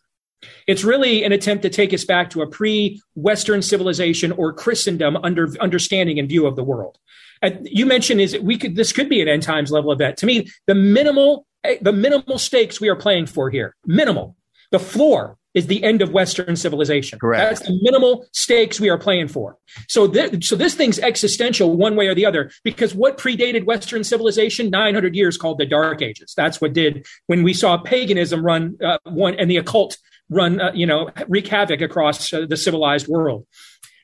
It's 0.68 0.84
really 0.84 1.24
an 1.24 1.32
attempt 1.32 1.64
to 1.64 1.70
take 1.70 1.94
us 1.94 2.06
back 2.06 2.30
to 2.32 2.42
a 2.42 2.48
pre-Western 2.48 3.62
civilization 3.62 4.32
or 4.32 4.54
Christendom 4.54 5.18
under 5.18 5.50
understanding 5.60 6.18
and 6.18 6.30
view 6.30 6.48
of 6.48 6.56
the 6.56 6.64
world. 6.64 6.98
And 7.42 7.68
you 7.70 7.86
mentioned 7.86 8.22
is 8.22 8.38
we 8.40 8.58
could 8.58 8.76
this 8.76 8.92
could 8.92 9.10
be 9.10 9.22
an 9.22 9.28
end 9.28 9.44
times 9.44 9.72
level 9.72 9.92
event. 9.92 10.18
To 10.18 10.26
me, 10.26 10.48
the 10.68 10.76
minimal 10.76 11.46
the 11.82 11.92
minimal 11.92 12.38
stakes 12.38 12.80
we 12.80 12.90
are 12.90 12.96
playing 12.96 13.26
for 13.26 13.50
here, 13.50 13.76
minimal. 13.86 14.36
The 14.72 14.80
floor 14.80 15.38
is 15.54 15.68
the 15.68 15.84
end 15.84 16.02
of 16.02 16.12
Western 16.12 16.56
civilization. 16.56 17.20
Correct. 17.20 17.50
That's 17.50 17.68
the 17.68 17.80
minimal 17.82 18.28
stakes 18.34 18.80
we 18.80 18.90
are 18.90 18.98
playing 18.98 19.30
for. 19.30 19.58
So, 19.88 20.08
th- 20.08 20.46
so 20.46 20.56
this 20.56 20.76
thing's 20.76 21.00
existential 21.00 21.76
one 21.76 21.96
way 21.96 22.08
or 22.08 22.16
the 22.16 22.26
other 22.26 22.52
because 22.64 22.94
what 22.94 23.18
predated 23.18 23.66
Western 23.66 24.04
civilization? 24.04 24.70
900 24.70 25.16
years 25.16 25.38
called 25.38 25.58
the 25.58 25.66
Dark 25.66 26.02
Ages. 26.02 26.34
That's 26.36 26.62
what 26.62 26.74
did 26.74 27.08
when 27.28 27.44
we 27.44 27.54
saw 27.54 27.78
paganism 27.78 28.46
run 28.46 28.78
uh, 28.84 29.00
one 29.04 29.36
and 29.36 29.50
the 29.50 29.58
occult 29.58 29.98
run, 30.30 30.62
uh, 30.62 30.72
you 30.74 30.86
know, 30.86 31.10
wreak 31.28 31.48
havoc 31.48 31.82
across 31.82 32.32
uh, 32.32 32.46
the 32.48 32.58
civilized 32.58 33.08
world. 33.08 33.48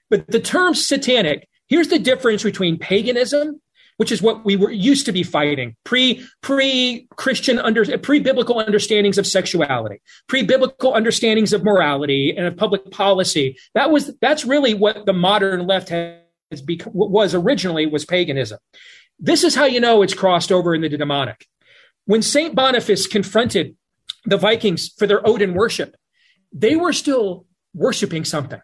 But 0.09 0.27
the 0.27 0.39
term 0.39 0.73
satanic, 0.73 1.47
here's 1.67 1.87
the 1.89 1.99
difference 1.99 2.43
between 2.43 2.77
paganism 2.77 3.61
which 3.97 4.11
is 4.11 4.21
what 4.21 4.43
we 4.43 4.55
were 4.55 4.71
used 4.71 5.05
to 5.05 5.11
be 5.11 5.23
fighting 5.23 5.75
pre 5.83 6.25
pre 6.41 7.07
Christian 7.15 7.59
under 7.59 7.97
pre 7.97 8.19
biblical 8.19 8.59
understandings 8.59 9.17
of 9.17 9.27
sexuality, 9.27 10.01
pre 10.27 10.43
biblical 10.43 10.93
understandings 10.93 11.53
of 11.53 11.63
morality 11.63 12.35
and 12.35 12.45
of 12.47 12.57
public 12.57 12.91
policy. 12.91 13.57
That 13.73 13.91
was 13.91 14.15
that's 14.21 14.45
really 14.45 14.73
what 14.73 15.05
the 15.05 15.13
modern 15.13 15.67
left 15.67 15.89
has 15.89 16.61
become, 16.63 16.93
was 16.93 17.33
originally 17.33 17.85
was 17.85 18.05
paganism. 18.05 18.59
This 19.19 19.43
is 19.43 19.55
how 19.55 19.65
you 19.65 19.79
know 19.79 20.01
it's 20.01 20.13
crossed 20.13 20.51
over 20.51 20.75
into 20.75 20.89
the 20.89 20.97
demonic. 20.97 21.45
When 22.05 22.21
Saint 22.21 22.53
Boniface 22.53 23.07
confronted 23.07 23.75
the 24.25 24.37
Vikings 24.37 24.89
for 24.89 25.07
their 25.07 25.25
Odin 25.27 25.53
worship, 25.53 25.95
they 26.51 26.75
were 26.75 26.93
still 26.93 27.45
worshiping 27.73 28.25
something. 28.25 28.61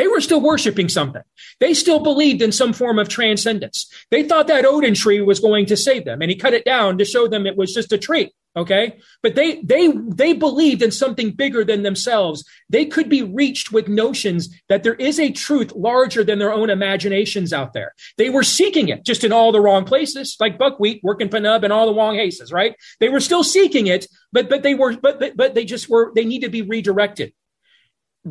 They 0.00 0.08
were 0.08 0.22
still 0.22 0.40
worshiping 0.40 0.88
something. 0.88 1.20
They 1.58 1.74
still 1.74 2.00
believed 2.00 2.40
in 2.40 2.52
some 2.52 2.72
form 2.72 2.98
of 2.98 3.10
transcendence. 3.10 3.86
They 4.10 4.22
thought 4.22 4.46
that 4.46 4.64
Odin 4.64 4.94
tree 4.94 5.20
was 5.20 5.40
going 5.40 5.66
to 5.66 5.76
save 5.76 6.06
them, 6.06 6.22
and 6.22 6.30
he 6.30 6.38
cut 6.38 6.54
it 6.54 6.64
down 6.64 6.96
to 6.96 7.04
show 7.04 7.28
them 7.28 7.46
it 7.46 7.58
was 7.58 7.74
just 7.74 7.92
a 7.92 7.98
tree. 7.98 8.32
okay 8.56 8.98
but 9.22 9.34
they 9.34 9.62
they 9.62 9.92
they 10.08 10.32
believed 10.32 10.82
in 10.82 10.90
something 10.90 11.30
bigger 11.30 11.64
than 11.64 11.82
themselves 11.82 12.44
they 12.68 12.84
could 12.84 13.08
be 13.08 13.22
reached 13.22 13.70
with 13.70 13.88
notions 13.88 14.48
that 14.68 14.82
there 14.82 14.94
is 14.94 15.20
a 15.20 15.30
truth 15.30 15.70
larger 15.76 16.24
than 16.24 16.40
their 16.40 16.52
own 16.52 16.68
imaginations 16.68 17.52
out 17.52 17.72
there 17.72 17.94
they 18.18 18.28
were 18.28 18.42
seeking 18.42 18.88
it 18.88 19.04
just 19.04 19.22
in 19.22 19.32
all 19.32 19.52
the 19.52 19.60
wrong 19.60 19.84
places 19.84 20.36
like 20.40 20.58
buckwheat 20.58 21.00
working 21.04 21.28
penub 21.28 21.62
and 21.62 21.72
all 21.72 21.86
the 21.86 21.94
wrong 21.94 22.16
haces 22.16 22.50
right 22.50 22.74
they 22.98 23.08
were 23.08 23.20
still 23.20 23.44
seeking 23.44 23.86
it 23.86 24.08
but 24.32 24.48
but 24.48 24.64
they 24.64 24.74
were 24.74 24.96
but 24.96 25.20
but, 25.20 25.36
but 25.36 25.54
they 25.54 25.64
just 25.64 25.88
were 25.88 26.10
they 26.16 26.24
need 26.24 26.40
to 26.40 26.50
be 26.50 26.62
redirected 26.62 27.32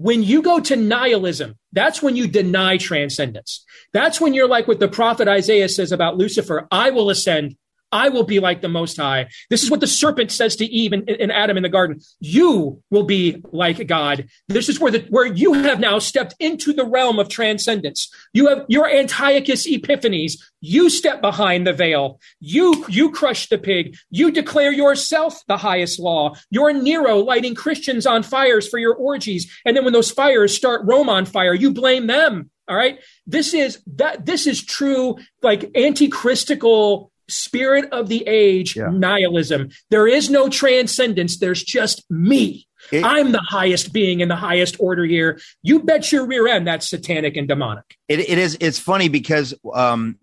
when 0.02 0.24
you 0.24 0.42
go 0.42 0.60
to 0.60 0.76
nihilism, 0.76 1.56
that's 1.74 2.02
when 2.02 2.16
you 2.16 2.28
deny 2.28 2.78
transcendence. 2.78 3.66
That's 3.92 4.22
when 4.22 4.34
you're 4.34 4.48
like 4.48 4.68
what 4.68 4.80
the 4.80 4.88
prophet 4.88 5.28
Isaiah 5.28 5.68
says 5.68 5.92
about 5.92 6.18
Lucifer 6.18 6.68
I 6.72 6.90
will 6.92 7.10
ascend 7.10 7.58
I 7.92 8.10
will 8.10 8.24
be 8.24 8.40
like 8.40 8.62
the 8.62 8.70
Most 8.70 8.98
High. 8.98 9.30
This 9.50 9.64
is 9.64 9.72
what 9.72 9.80
the 9.80 9.88
serpent 9.88 10.32
says 10.32 10.56
to 10.58 10.66
Eve 10.66 10.94
and, 10.94 11.10
and, 11.10 11.32
Adam 11.32 11.58
in 11.58 11.64
the 11.64 11.70
garden. 11.70 12.00
You 12.20 12.82
will 12.90 13.04
be 13.04 13.42
like 13.52 13.88
God. 13.88 14.28
This 14.48 14.70
is 14.70 14.80
where 14.80 14.92
the 14.92 15.00
where 15.10 15.26
you 15.26 15.54
have 15.54 15.80
now 15.80 16.00
stepped 16.00 16.36
into 16.40 16.74
the 16.74 16.86
realm 16.86 17.20
of 17.20 17.30
transcendence. 17.30 18.12
You 18.34 18.48
have 18.48 18.66
your 18.68 18.88
Antiochus 18.88 19.66
Epiphanes. 19.66 20.44
You 20.62 20.90
step 20.90 21.22
behind 21.22 21.66
the 21.66 21.74
veil. 21.74 22.20
You 22.40 22.86
you 22.90 23.12
crush 23.12 23.50
the 23.50 23.58
pig. 23.58 23.96
You 24.10 24.32
declare 24.32 24.72
yourself 24.72 25.42
the 25.48 25.58
highest 25.58 26.00
law. 26.00 26.36
You're 26.50 26.74
Nero 26.74 27.18
lighting 27.18 27.56
Christians 27.56 28.06
on 28.06 28.24
fires 28.24 28.68
for 28.68 28.78
your 28.78 28.96
orgies, 28.96 29.52
and 29.66 29.76
then 29.76 29.84
when 29.84 29.94
those 29.94 30.12
fires 30.12 30.56
start 30.56 30.82
Rome 30.86 31.10
on 31.10 31.26
fire, 31.26 31.54
you 31.54 31.72
blame 31.72 32.08
them. 32.08 32.50
All 32.68 32.76
right. 32.76 33.00
This 33.26 33.56
is 33.56 33.82
that 33.96 34.28
this 34.28 34.46
is 34.46 34.64
true 34.64 35.18
like 35.42 35.62
antichristical 35.74 37.10
spirit 37.30 37.92
of 37.92 38.10
the 38.10 38.24
age 38.28 38.76
yeah. 38.76 38.90
nihilism. 38.92 39.70
There 39.90 40.08
is 40.08 40.30
no 40.30 40.50
transcendence. 40.50 41.38
There's 41.38 41.64
just 41.64 42.10
me. 42.10 42.68
It, 42.92 43.04
I'm 43.04 43.32
the 43.32 43.42
highest 43.42 43.94
being 43.94 44.22
in 44.22 44.30
the 44.30 44.36
highest 44.36 44.78
order 44.80 45.06
here. 45.06 45.40
You 45.62 45.82
bet 45.82 46.12
your 46.12 46.26
rear 46.26 46.48
end 46.48 46.68
that's 46.68 46.90
satanic 46.90 47.36
and 47.36 47.48
demonic. 47.48 47.84
It, 48.08 48.20
it 48.20 48.38
is. 48.38 48.58
It's 48.60 48.80
funny 48.80 49.10
because 49.10 49.54
um, 49.74 50.18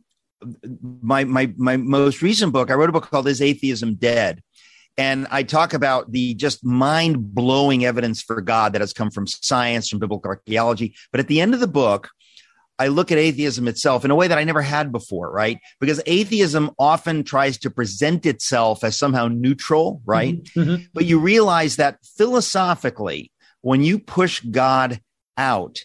my 1.03 1.25
my 1.25 1.53
my 1.57 1.77
most 1.77 2.23
recent 2.23 2.53
book, 2.53 2.71
I 2.71 2.75
wrote 2.75 2.88
a 2.88 2.92
book 2.92 3.11
called 3.11 3.29
"Is 3.29 3.42
Atheism 3.42 3.95
Dead?" 3.95 4.42
And 4.99 5.27
I 5.31 5.42
talk 5.42 5.75
about 5.75 6.11
the 6.11 6.35
just 6.35 6.64
mind 6.64 7.35
blowing 7.35 7.85
evidence 7.85 8.23
for 8.23 8.40
God 8.40 8.73
that 8.73 8.81
has 8.81 8.95
come 8.95 9.11
from 9.11 9.27
science, 9.27 9.88
from 9.88 9.99
biblical 9.99 10.29
archaeology. 10.29 10.95
But 11.12 11.21
at 11.21 11.29
the 11.29 11.40
end 11.40 11.53
of 11.53 11.61
the 11.61 11.66
book, 11.66 12.09
I 12.79 12.89
look 12.89 13.11
at 13.11 13.19
atheism 13.19 13.69
itself 13.69 14.05
in 14.05 14.11
a 14.11 14.15
way 14.15 14.29
that 14.29 14.39
I 14.39 14.45
never 14.45 14.62
had 14.62 14.93
before, 14.93 15.31
right? 15.31 15.59
Because 15.81 16.01
atheism 16.07 16.71
often 16.79 17.25
tries 17.25 17.59
to 17.59 17.71
present 17.71 18.27
itself 18.27 18.85
as 18.85 18.99
somehow 18.99 19.29
neutral, 19.29 20.03
right? 20.05 20.43
Mm-hmm. 20.43 20.61
mm-hmm. 20.61 20.85
But 20.93 21.07
you 21.07 21.19
realize 21.19 21.77
that 21.77 21.99
philosophically, 22.17 23.33
when 23.62 23.83
you 23.83 23.99
push 23.99 24.41
God 24.41 25.01
out, 25.39 25.79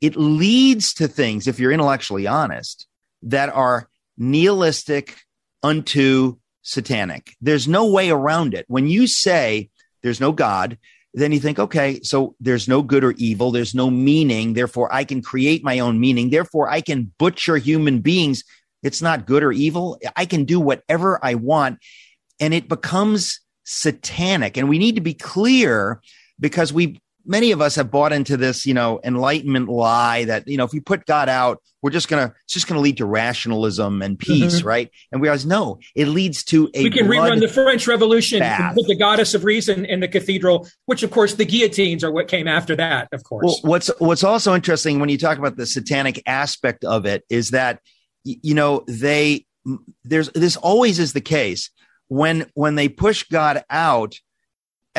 it 0.00 0.16
leads 0.16 0.94
to 0.94 1.08
things, 1.08 1.46
if 1.46 1.58
you're 1.58 1.72
intellectually 1.72 2.26
honest, 2.26 2.86
that 3.22 3.48
are 3.50 3.88
nihilistic 4.16 5.18
unto 5.62 6.36
satanic. 6.62 7.34
There's 7.40 7.68
no 7.68 7.86
way 7.86 8.10
around 8.10 8.54
it. 8.54 8.64
When 8.68 8.86
you 8.86 9.06
say 9.06 9.70
there's 10.02 10.20
no 10.20 10.32
God, 10.32 10.78
then 11.20 11.32
you 11.32 11.40
think, 11.40 11.58
okay, 11.58 12.00
so 12.02 12.34
there's 12.40 12.68
no 12.68 12.82
good 12.82 13.04
or 13.04 13.12
evil, 13.16 13.50
there's 13.50 13.74
no 13.74 13.90
meaning, 13.90 14.52
therefore 14.52 14.92
I 14.92 15.04
can 15.04 15.22
create 15.22 15.64
my 15.64 15.78
own 15.78 15.98
meaning, 15.98 16.30
therefore 16.30 16.68
I 16.68 16.80
can 16.80 17.12
butcher 17.18 17.56
human 17.56 18.00
beings. 18.00 18.44
It's 18.82 19.02
not 19.02 19.26
good 19.26 19.42
or 19.42 19.50
evil. 19.50 19.98
I 20.14 20.24
can 20.24 20.44
do 20.44 20.60
whatever 20.60 21.18
I 21.22 21.34
want. 21.34 21.78
And 22.38 22.54
it 22.54 22.68
becomes 22.68 23.40
satanic. 23.64 24.56
And 24.56 24.68
we 24.68 24.78
need 24.78 24.94
to 24.94 25.00
be 25.00 25.14
clear 25.14 26.00
because 26.38 26.72
we 26.72 27.00
many 27.28 27.52
of 27.52 27.60
us 27.60 27.76
have 27.76 27.90
bought 27.90 28.12
into 28.12 28.36
this, 28.36 28.66
you 28.66 28.74
know, 28.74 28.98
enlightenment 29.04 29.68
lie 29.68 30.24
that, 30.24 30.48
you 30.48 30.56
know, 30.56 30.64
if 30.64 30.72
we 30.72 30.80
put 30.80 31.04
God 31.04 31.28
out, 31.28 31.62
we're 31.82 31.90
just 31.90 32.08
going 32.08 32.26
to, 32.26 32.34
it's 32.44 32.54
just 32.54 32.66
going 32.66 32.78
to 32.78 32.82
lead 32.82 32.96
to 32.96 33.06
rationalism 33.06 34.02
and 34.02 34.18
peace, 34.18 34.58
mm-hmm. 34.58 34.66
right? 34.66 34.90
And 35.12 35.20
we 35.20 35.28
realize, 35.28 35.46
no, 35.46 35.78
it 35.94 36.06
leads 36.06 36.42
to 36.44 36.70
a. 36.74 36.82
We 36.82 36.90
can 36.90 37.06
rerun 37.06 37.40
the 37.40 37.46
French 37.46 37.86
Revolution 37.86 38.42
put 38.74 38.86
the 38.86 38.96
goddess 38.96 39.34
of 39.34 39.44
reason 39.44 39.84
in 39.84 40.00
the 40.00 40.08
cathedral, 40.08 40.66
which 40.86 41.02
of 41.02 41.10
course 41.10 41.34
the 41.34 41.44
guillotines 41.44 42.02
are 42.02 42.10
what 42.10 42.26
came 42.26 42.48
after 42.48 42.74
that, 42.76 43.08
of 43.12 43.22
course. 43.22 43.44
Well, 43.44 43.70
what's, 43.70 43.90
what's 43.98 44.24
also 44.24 44.54
interesting 44.54 44.98
when 44.98 45.10
you 45.10 45.18
talk 45.18 45.38
about 45.38 45.56
the 45.56 45.66
satanic 45.66 46.22
aspect 46.26 46.84
of 46.84 47.06
it 47.06 47.24
is 47.28 47.50
that, 47.50 47.80
you 48.24 48.54
know, 48.54 48.84
they, 48.88 49.44
there's, 50.02 50.30
this 50.30 50.56
always 50.56 50.98
is 50.98 51.12
the 51.12 51.20
case 51.20 51.70
when, 52.08 52.50
when 52.54 52.74
they 52.74 52.88
push 52.88 53.24
God 53.24 53.62
out, 53.68 54.14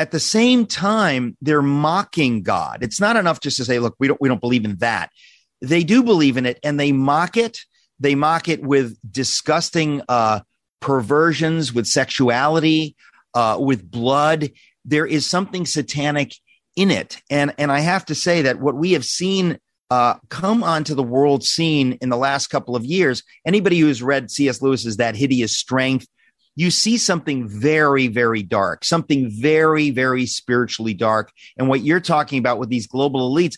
at 0.00 0.12
the 0.12 0.18
same 0.18 0.64
time, 0.64 1.36
they're 1.42 1.60
mocking 1.60 2.42
God. 2.42 2.82
It's 2.82 3.00
not 3.00 3.16
enough 3.16 3.40
just 3.40 3.58
to 3.58 3.66
say, 3.66 3.78
look, 3.78 3.96
we 3.98 4.08
don't, 4.08 4.18
we 4.18 4.30
don't 4.30 4.40
believe 4.40 4.64
in 4.64 4.76
that. 4.76 5.10
They 5.60 5.84
do 5.84 6.02
believe 6.02 6.38
in 6.38 6.46
it 6.46 6.58
and 6.64 6.80
they 6.80 6.90
mock 6.90 7.36
it. 7.36 7.58
They 7.98 8.14
mock 8.14 8.48
it 8.48 8.62
with 8.62 8.96
disgusting 9.12 10.00
uh, 10.08 10.40
perversions, 10.80 11.74
with 11.74 11.86
sexuality, 11.86 12.96
uh, 13.34 13.58
with 13.60 13.90
blood. 13.90 14.50
There 14.86 15.04
is 15.04 15.26
something 15.26 15.66
satanic 15.66 16.34
in 16.76 16.90
it. 16.90 17.20
And, 17.28 17.54
and 17.58 17.70
I 17.70 17.80
have 17.80 18.06
to 18.06 18.14
say 18.14 18.40
that 18.40 18.58
what 18.58 18.76
we 18.76 18.92
have 18.92 19.04
seen 19.04 19.58
uh, 19.90 20.14
come 20.30 20.64
onto 20.64 20.94
the 20.94 21.02
world 21.02 21.44
scene 21.44 21.98
in 22.00 22.08
the 22.08 22.16
last 22.16 22.46
couple 22.46 22.74
of 22.74 22.86
years, 22.86 23.22
anybody 23.44 23.78
who's 23.80 24.02
read 24.02 24.30
C.S. 24.30 24.62
Lewis's 24.62 24.96
That 24.96 25.14
Hideous 25.14 25.54
Strength, 25.58 26.06
you 26.60 26.70
see 26.70 26.98
something 26.98 27.48
very, 27.48 28.06
very 28.06 28.42
dark, 28.42 28.84
something 28.84 29.30
very, 29.30 29.88
very 29.88 30.26
spiritually 30.26 30.92
dark. 30.92 31.32
And 31.56 31.68
what 31.68 31.80
you're 31.80 32.00
talking 32.00 32.38
about 32.38 32.58
with 32.58 32.68
these 32.68 32.86
global 32.86 33.34
elites, 33.34 33.54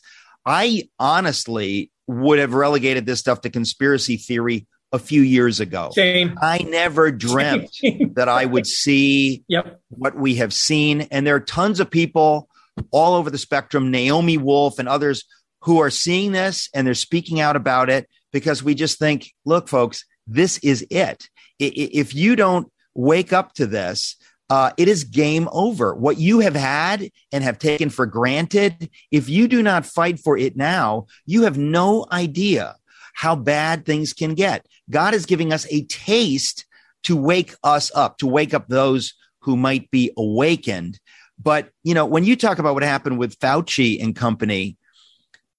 I 0.47 0.89
honestly 1.01 1.91
would 2.07 2.39
have 2.39 2.55
relegated 2.55 3.05
this 3.05 3.19
stuff 3.19 3.41
to 3.41 3.51
conspiracy 3.51 4.17
theory 4.17 4.69
a 4.93 5.01
few 5.01 5.21
years 5.21 5.59
ago. 5.59 5.91
Same. 5.93 6.39
I 6.41 6.59
never 6.59 7.11
dreamt 7.11 7.77
that 8.15 8.29
I 8.29 8.45
would 8.45 8.69
see 8.69 9.43
yep. 9.49 9.81
what 9.89 10.15
we 10.15 10.37
have 10.37 10.55
seen. 10.55 11.01
And 11.11 11.27
there 11.27 11.35
are 11.35 11.41
tons 11.41 11.81
of 11.81 11.91
people 11.91 12.49
all 12.93 13.15
over 13.15 13.31
the 13.31 13.39
spectrum, 13.39 13.91
Naomi 13.91 14.39
Wolf 14.39 14.79
and 14.79 14.89
others, 14.89 15.25
who 15.63 15.81
are 15.81 15.91
seeing 15.91 16.31
this 16.31 16.69
and 16.73 16.87
they're 16.87 16.95
speaking 16.95 17.41
out 17.41 17.57
about 17.57 17.91
it 17.91 18.09
because 18.33 18.63
we 18.63 18.77
just 18.77 19.01
think, 19.01 19.33
look, 19.45 19.67
folks, 19.67 20.05
this 20.29 20.59
is 20.59 20.87
it. 20.89 21.29
If 21.59 22.15
you 22.15 22.37
don't 22.37 22.72
wake 22.95 23.33
up 23.33 23.53
to 23.55 23.67
this, 23.67 24.17
uh, 24.51 24.71
it 24.77 24.87
is 24.87 25.05
game 25.05 25.49
over. 25.51 25.95
What 25.95 26.19
you 26.19 26.41
have 26.41 26.55
had 26.55 27.11
and 27.33 27.43
have 27.43 27.59
taken 27.59 27.89
for 27.89 28.05
granted, 28.05 28.91
if 29.11 29.29
you 29.29 29.49
do 29.49 29.63
not 29.63 29.87
fight 29.87 30.21
for 30.21 30.37
it 30.37 30.57
now, 30.57 31.07
you 31.25 31.43
have 31.43 31.57
no 31.57 32.07
idea 32.13 32.77
how 33.15 33.35
bad 33.35 33.87
things 33.87 34.13
can 34.13 34.35
get. 34.35 34.67
God 34.91 35.15
is 35.15 35.27
giving 35.27 35.53
us 35.53 35.67
a 35.71 35.85
taste 35.85 36.67
to 37.05 37.17
wake 37.17 37.55
us 37.65 37.91
up, 37.95 38.19
to 38.19 38.27
wake 38.27 38.55
up 38.55 38.69
those 38.69 39.15
who 39.41 39.57
might 39.57 39.91
be 39.91 40.13
awakened. 40.17 41.01
But, 41.43 41.71
you 41.83 41.95
know, 41.95 42.07
when 42.07 42.25
you 42.25 42.37
talk 42.37 42.59
about 42.59 42.75
what 42.75 42.83
happened 42.83 43.19
with 43.19 43.39
Fauci 43.39 44.03
and 44.03 44.15
company, 44.15 44.77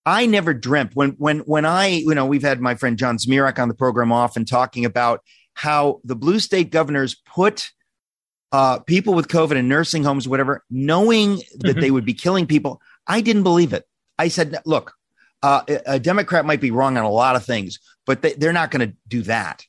I 0.05 0.25
never 0.25 0.53
dreamt 0.53 0.91
when, 0.95 1.11
when, 1.11 1.39
when 1.39 1.65
I, 1.65 1.87
you 1.87 2.13
know, 2.13 2.25
we've 2.25 2.43
had 2.43 2.61
my 2.61 2.75
friend 2.75 2.97
John 2.97 3.17
Zmirak 3.17 3.59
on 3.59 3.69
the 3.69 3.73
program 3.73 4.11
often 4.11 4.45
talking 4.45 4.85
about 4.85 5.21
how 5.53 6.01
the 6.03 6.15
blue 6.15 6.39
state 6.39 6.71
governors 6.71 7.15
put 7.15 7.71
uh, 8.51 8.79
people 8.79 9.13
with 9.13 9.27
COVID 9.27 9.55
in 9.55 9.67
nursing 9.67 10.03
homes, 10.03 10.27
whatever, 10.27 10.63
knowing 10.69 11.37
that 11.37 11.45
mm-hmm. 11.63 11.79
they 11.79 11.91
would 11.91 12.05
be 12.05 12.13
killing 12.13 12.45
people. 12.45 12.81
I 13.07 13.21
didn't 13.21 13.43
believe 13.43 13.73
it. 13.73 13.85
I 14.17 14.27
said, 14.27 14.55
look, 14.65 14.93
uh, 15.41 15.63
a 15.85 15.99
Democrat 15.99 16.45
might 16.45 16.61
be 16.61 16.71
wrong 16.71 16.97
on 16.97 17.03
a 17.03 17.09
lot 17.09 17.35
of 17.35 17.43
things, 17.43 17.79
but 18.05 18.21
they, 18.21 18.47
are 18.47 18.53
not 18.53 18.71
going 18.71 18.87
to 18.87 18.95
do 19.07 19.23
that. 19.23 19.65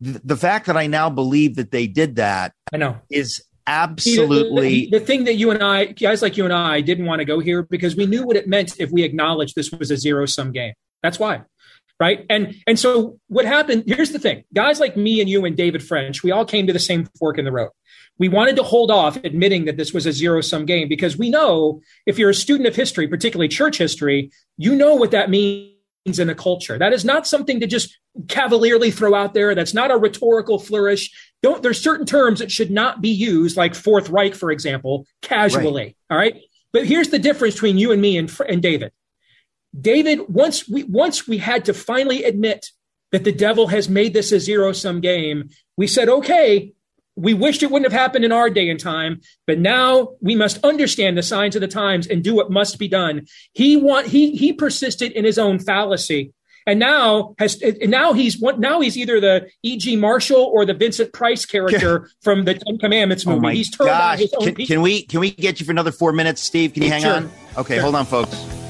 The, 0.00 0.20
the, 0.24 0.36
fact 0.36 0.66
that 0.66 0.76
I 0.76 0.88
now 0.88 1.08
believe 1.08 1.54
that 1.54 1.70
they 1.70 1.86
did 1.86 2.16
that, 2.16 2.52
I 2.72 2.76
know, 2.76 2.98
is 3.10 3.42
absolutely 3.66 4.70
the, 4.86 4.90
the, 4.90 4.98
the, 4.98 5.04
thing 5.04 5.24
that 5.24 5.34
you 5.34 5.52
and 5.52 5.62
I, 5.62 5.86
guys 5.86 6.20
like 6.20 6.36
you 6.36 6.44
and 6.44 6.52
I, 6.52 6.80
didn't 6.80 7.06
want 7.06 7.20
to 7.20 7.24
go 7.24 7.38
here 7.38 7.62
because 7.62 7.96
we 7.96 8.06
knew 8.06 8.26
what 8.26 8.36
it 8.36 8.48
meant 8.48 8.78
if 8.78 8.90
we 8.90 9.04
acknowledged 9.04 9.54
this 9.54 9.70
was 9.70 9.90
a 9.90 9.96
zero 9.96 10.26
sum 10.26 10.52
game. 10.52 10.74
That's 11.02 11.18
why 11.18 11.42
right? 12.00 12.24
And 12.28 12.54
and 12.66 12.78
so 12.78 13.18
what 13.28 13.44
happened 13.44 13.84
here's 13.86 14.10
the 14.10 14.18
thing. 14.18 14.44
Guys 14.52 14.80
like 14.80 14.96
me 14.96 15.20
and 15.20 15.28
you 15.28 15.44
and 15.44 15.56
david 15.56 15.82
french 15.82 16.22
we 16.22 16.30
all 16.30 16.44
came 16.44 16.66
to 16.66 16.72
the 16.72 16.78
same 16.78 17.06
fork 17.18 17.38
in 17.38 17.44
the 17.44 17.52
road. 17.52 17.70
We 18.18 18.28
wanted 18.28 18.56
to 18.56 18.62
hold 18.62 18.90
off 18.90 19.16
admitting 19.16 19.64
that 19.64 19.76
this 19.76 19.92
was 19.92 20.06
a 20.06 20.12
zero 20.12 20.40
sum 20.40 20.66
game 20.66 20.88
because 20.88 21.16
we 21.16 21.30
know 21.30 21.80
if 22.06 22.18
you're 22.18 22.30
a 22.30 22.34
student 22.34 22.68
of 22.68 22.76
history 22.76 23.08
particularly 23.08 23.48
church 23.48 23.78
history 23.78 24.30
you 24.56 24.74
know 24.74 24.94
what 24.94 25.10
that 25.12 25.30
means 25.30 25.74
in 26.06 26.28
a 26.28 26.34
culture. 26.34 26.78
That 26.78 26.92
is 26.92 27.04
not 27.04 27.26
something 27.26 27.60
to 27.60 27.66
just 27.66 27.98
cavalierly 28.28 28.90
throw 28.90 29.14
out 29.14 29.32
there. 29.32 29.54
That's 29.54 29.72
not 29.74 29.90
a 29.90 29.96
rhetorical 29.96 30.58
flourish. 30.58 31.10
Don't 31.42 31.62
there's 31.62 31.80
certain 31.80 32.06
terms 32.06 32.40
that 32.40 32.52
should 32.52 32.70
not 32.70 33.00
be 33.00 33.08
used 33.08 33.56
like 33.56 33.74
fourth 33.74 34.10
reich 34.10 34.34
for 34.34 34.50
example 34.50 35.06
casually 35.22 35.82
right. 35.84 35.96
all 36.10 36.18
right? 36.18 36.36
But 36.72 36.86
here's 36.86 37.08
the 37.08 37.18
difference 37.18 37.54
between 37.54 37.78
you 37.78 37.92
and 37.92 38.02
me 38.02 38.18
and, 38.18 38.30
and 38.48 38.60
david 38.60 38.92
David, 39.78 40.20
once 40.28 40.68
we 40.68 40.84
once 40.84 41.26
we 41.26 41.38
had 41.38 41.64
to 41.66 41.74
finally 41.74 42.24
admit 42.24 42.66
that 43.12 43.24
the 43.24 43.32
devil 43.32 43.68
has 43.68 43.88
made 43.88 44.12
this 44.14 44.32
a 44.32 44.40
zero 44.40 44.72
sum 44.72 45.00
game, 45.00 45.50
we 45.76 45.86
said, 45.86 46.08
okay, 46.08 46.72
we 47.16 47.32
wished 47.34 47.62
it 47.62 47.70
wouldn't 47.70 47.90
have 47.90 47.98
happened 48.00 48.24
in 48.24 48.32
our 48.32 48.50
day 48.50 48.68
and 48.68 48.78
time, 48.80 49.20
but 49.46 49.58
now 49.58 50.10
we 50.20 50.34
must 50.34 50.64
understand 50.64 51.16
the 51.16 51.22
signs 51.22 51.54
of 51.54 51.60
the 51.60 51.68
times 51.68 52.06
and 52.06 52.24
do 52.24 52.34
what 52.34 52.50
must 52.50 52.78
be 52.78 52.88
done. 52.88 53.26
He 53.52 53.76
want 53.76 54.08
he 54.08 54.36
he 54.36 54.52
persisted 54.52 55.12
in 55.12 55.24
his 55.24 55.38
own 55.38 55.58
fallacy. 55.58 56.32
And 56.66 56.80
now 56.80 57.34
has 57.38 57.60
and 57.60 57.90
now 57.90 58.14
he's 58.14 58.40
now 58.40 58.80
he's 58.80 58.96
either 58.96 59.20
the 59.20 59.50
E.G. 59.62 59.96
Marshall 59.96 60.40
or 60.40 60.64
the 60.64 60.72
Vincent 60.72 61.12
Price 61.12 61.44
character 61.44 62.08
from 62.22 62.46
the 62.46 62.54
Ten 62.54 62.78
Commandments 62.78 63.26
movie. 63.26 63.36
Oh 63.36 63.40
my 63.42 63.54
he's 63.54 63.70
turned 63.70 63.90
gosh! 63.90 64.12
on 64.14 64.18
his 64.18 64.34
own 64.34 64.54
Can, 64.54 64.66
can 64.66 64.82
we 64.82 65.02
can 65.02 65.20
we 65.20 65.30
get 65.30 65.60
you 65.60 65.66
for 65.66 65.72
another 65.72 65.92
four 65.92 66.12
minutes, 66.12 66.40
Steve? 66.42 66.72
Can 66.72 66.82
you 66.82 66.88
hang 66.88 67.02
Sure. 67.02 67.16
on? 67.16 67.30
Okay, 67.58 67.74
Sure. 67.74 67.82
hold 67.82 67.94
on, 67.96 68.06
folks. 68.06 68.63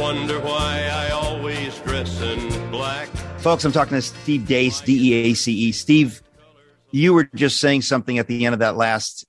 Wonder 0.00 0.40
why 0.40 0.88
I 0.90 1.10
always 1.10 1.76
dress 1.80 2.20
in 2.22 2.70
black. 2.70 3.08
Folks, 3.38 3.64
I'm 3.64 3.72
talking 3.72 3.96
to 3.96 4.02
Steve 4.02 4.42
Deace, 4.42 4.80
D 4.84 5.12
E 5.12 5.30
A 5.30 5.34
C 5.34 5.52
E. 5.52 5.72
Steve, 5.72 6.22
you 6.92 7.12
were 7.12 7.28
just 7.34 7.60
saying 7.60 7.82
something 7.82 8.16
at 8.18 8.26
the 8.26 8.46
end 8.46 8.52
of 8.52 8.60
that 8.60 8.76
last 8.76 9.26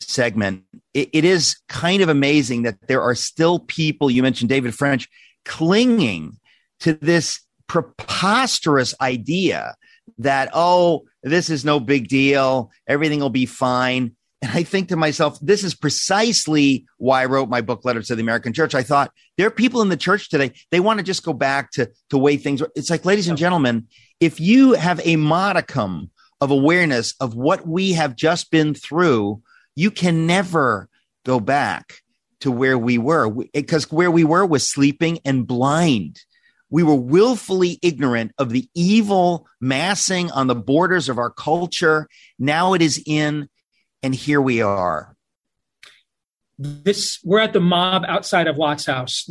segment. 0.00 0.64
It, 0.94 1.10
it 1.12 1.24
is 1.24 1.56
kind 1.68 2.02
of 2.02 2.08
amazing 2.08 2.62
that 2.62 2.86
there 2.86 3.02
are 3.02 3.14
still 3.14 3.58
people, 3.58 4.10
you 4.10 4.22
mentioned 4.22 4.48
David 4.48 4.74
French, 4.74 5.08
clinging 5.44 6.38
to 6.80 6.94
this 6.94 7.40
preposterous 7.66 8.94
idea 9.00 9.74
that, 10.18 10.50
oh, 10.54 11.04
this 11.22 11.50
is 11.50 11.64
no 11.64 11.80
big 11.80 12.08
deal, 12.08 12.70
everything 12.86 13.20
will 13.20 13.30
be 13.30 13.46
fine. 13.46 14.14
And 14.42 14.50
I 14.50 14.64
think 14.64 14.88
to 14.88 14.96
myself, 14.96 15.38
this 15.40 15.62
is 15.62 15.72
precisely 15.72 16.84
why 16.98 17.22
I 17.22 17.26
wrote 17.26 17.48
my 17.48 17.60
book, 17.60 17.84
Letters 17.84 18.08
to 18.08 18.16
the 18.16 18.22
American 18.22 18.52
Church. 18.52 18.74
I 18.74 18.82
thought 18.82 19.12
there 19.38 19.46
are 19.46 19.52
people 19.52 19.82
in 19.82 19.88
the 19.88 19.96
church 19.96 20.28
today, 20.28 20.52
they 20.72 20.80
want 20.80 20.98
to 20.98 21.04
just 21.04 21.22
go 21.22 21.32
back 21.32 21.70
to 21.72 21.88
the 22.10 22.18
way 22.18 22.36
things 22.36 22.60
were. 22.60 22.70
It's 22.74 22.90
like, 22.90 23.04
ladies 23.04 23.28
and 23.28 23.38
gentlemen, 23.38 23.86
if 24.18 24.40
you 24.40 24.72
have 24.72 25.00
a 25.04 25.14
modicum 25.14 26.10
of 26.40 26.50
awareness 26.50 27.14
of 27.20 27.36
what 27.36 27.68
we 27.68 27.92
have 27.92 28.16
just 28.16 28.50
been 28.50 28.74
through, 28.74 29.40
you 29.76 29.92
can 29.92 30.26
never 30.26 30.88
go 31.24 31.38
back 31.38 32.00
to 32.40 32.50
where 32.50 32.76
we 32.76 32.98
were 32.98 33.30
because 33.52 33.84
eh, 33.84 33.88
where 33.90 34.10
we 34.10 34.24
were 34.24 34.44
was 34.44 34.68
sleeping 34.68 35.20
and 35.24 35.46
blind. 35.46 36.20
We 36.68 36.82
were 36.82 36.96
willfully 36.96 37.78
ignorant 37.80 38.32
of 38.38 38.50
the 38.50 38.68
evil 38.74 39.46
massing 39.60 40.32
on 40.32 40.48
the 40.48 40.56
borders 40.56 41.08
of 41.08 41.18
our 41.18 41.30
culture. 41.30 42.08
Now 42.40 42.72
it 42.72 42.82
is 42.82 43.00
in, 43.06 43.48
and 44.02 44.14
here 44.14 44.40
we 44.40 44.60
are. 44.62 45.16
this 46.58 47.18
we're 47.24 47.40
at 47.40 47.52
the 47.52 47.60
mob 47.60 48.04
outside 48.06 48.46
of 48.46 48.56
Lot's 48.56 48.86
house. 48.86 49.28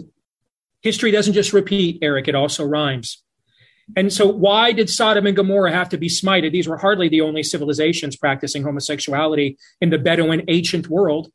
History 0.82 1.12
doesn't 1.12 1.34
just 1.34 1.54
repeat, 1.54 2.00
Eric, 2.02 2.28
it 2.28 2.36
also 2.36 2.66
rhymes. 2.66 3.24
And 3.96 4.12
so, 4.12 4.28
why 4.28 4.72
did 4.72 4.90
Sodom 4.90 5.26
and 5.26 5.36
Gomorrah 5.36 5.72
have 5.72 5.90
to 5.90 5.98
be 5.98 6.08
smited? 6.08 6.52
These 6.52 6.68
were 6.68 6.78
hardly 6.78 7.10
the 7.10 7.22
only 7.22 7.44
civilizations 7.44 8.16
practicing 8.16 8.64
homosexuality 8.64 9.58
in 9.80 9.90
the 9.90 9.98
Bedouin 9.98 10.44
ancient 10.48 10.88
world. 10.88 11.32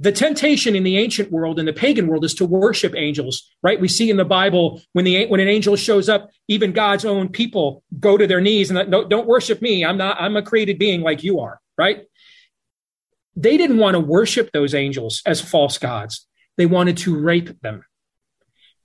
The 0.00 0.10
temptation 0.10 0.74
in 0.74 0.82
the 0.82 0.98
ancient 0.98 1.30
world, 1.30 1.60
in 1.60 1.66
the 1.66 1.72
pagan 1.72 2.08
world, 2.08 2.24
is 2.24 2.34
to 2.34 2.44
worship 2.44 2.94
angels, 2.96 3.48
right? 3.62 3.80
We 3.80 3.86
see 3.86 4.10
in 4.10 4.16
the 4.16 4.24
Bible 4.24 4.82
when 4.92 5.04
the 5.04 5.26
when 5.26 5.40
an 5.40 5.48
angel 5.48 5.76
shows 5.76 6.08
up, 6.08 6.30
even 6.48 6.72
God's 6.72 7.04
own 7.04 7.28
people 7.28 7.84
go 8.00 8.16
to 8.16 8.26
their 8.26 8.40
knees 8.40 8.70
and 8.70 8.90
don't, 8.90 9.08
don't 9.08 9.28
worship 9.28 9.62
me. 9.62 9.84
I'm 9.84 9.96
not. 9.96 10.20
I'm 10.20 10.36
a 10.36 10.42
created 10.42 10.78
being 10.80 11.02
like 11.02 11.22
you 11.22 11.40
are, 11.40 11.60
right? 11.76 12.04
They 13.36 13.56
didn't 13.56 13.78
want 13.78 13.94
to 13.94 14.00
worship 14.00 14.50
those 14.52 14.74
angels 14.74 15.22
as 15.26 15.40
false 15.40 15.78
gods. 15.78 16.26
They 16.56 16.66
wanted 16.66 16.98
to 16.98 17.18
rape 17.18 17.60
them. 17.60 17.84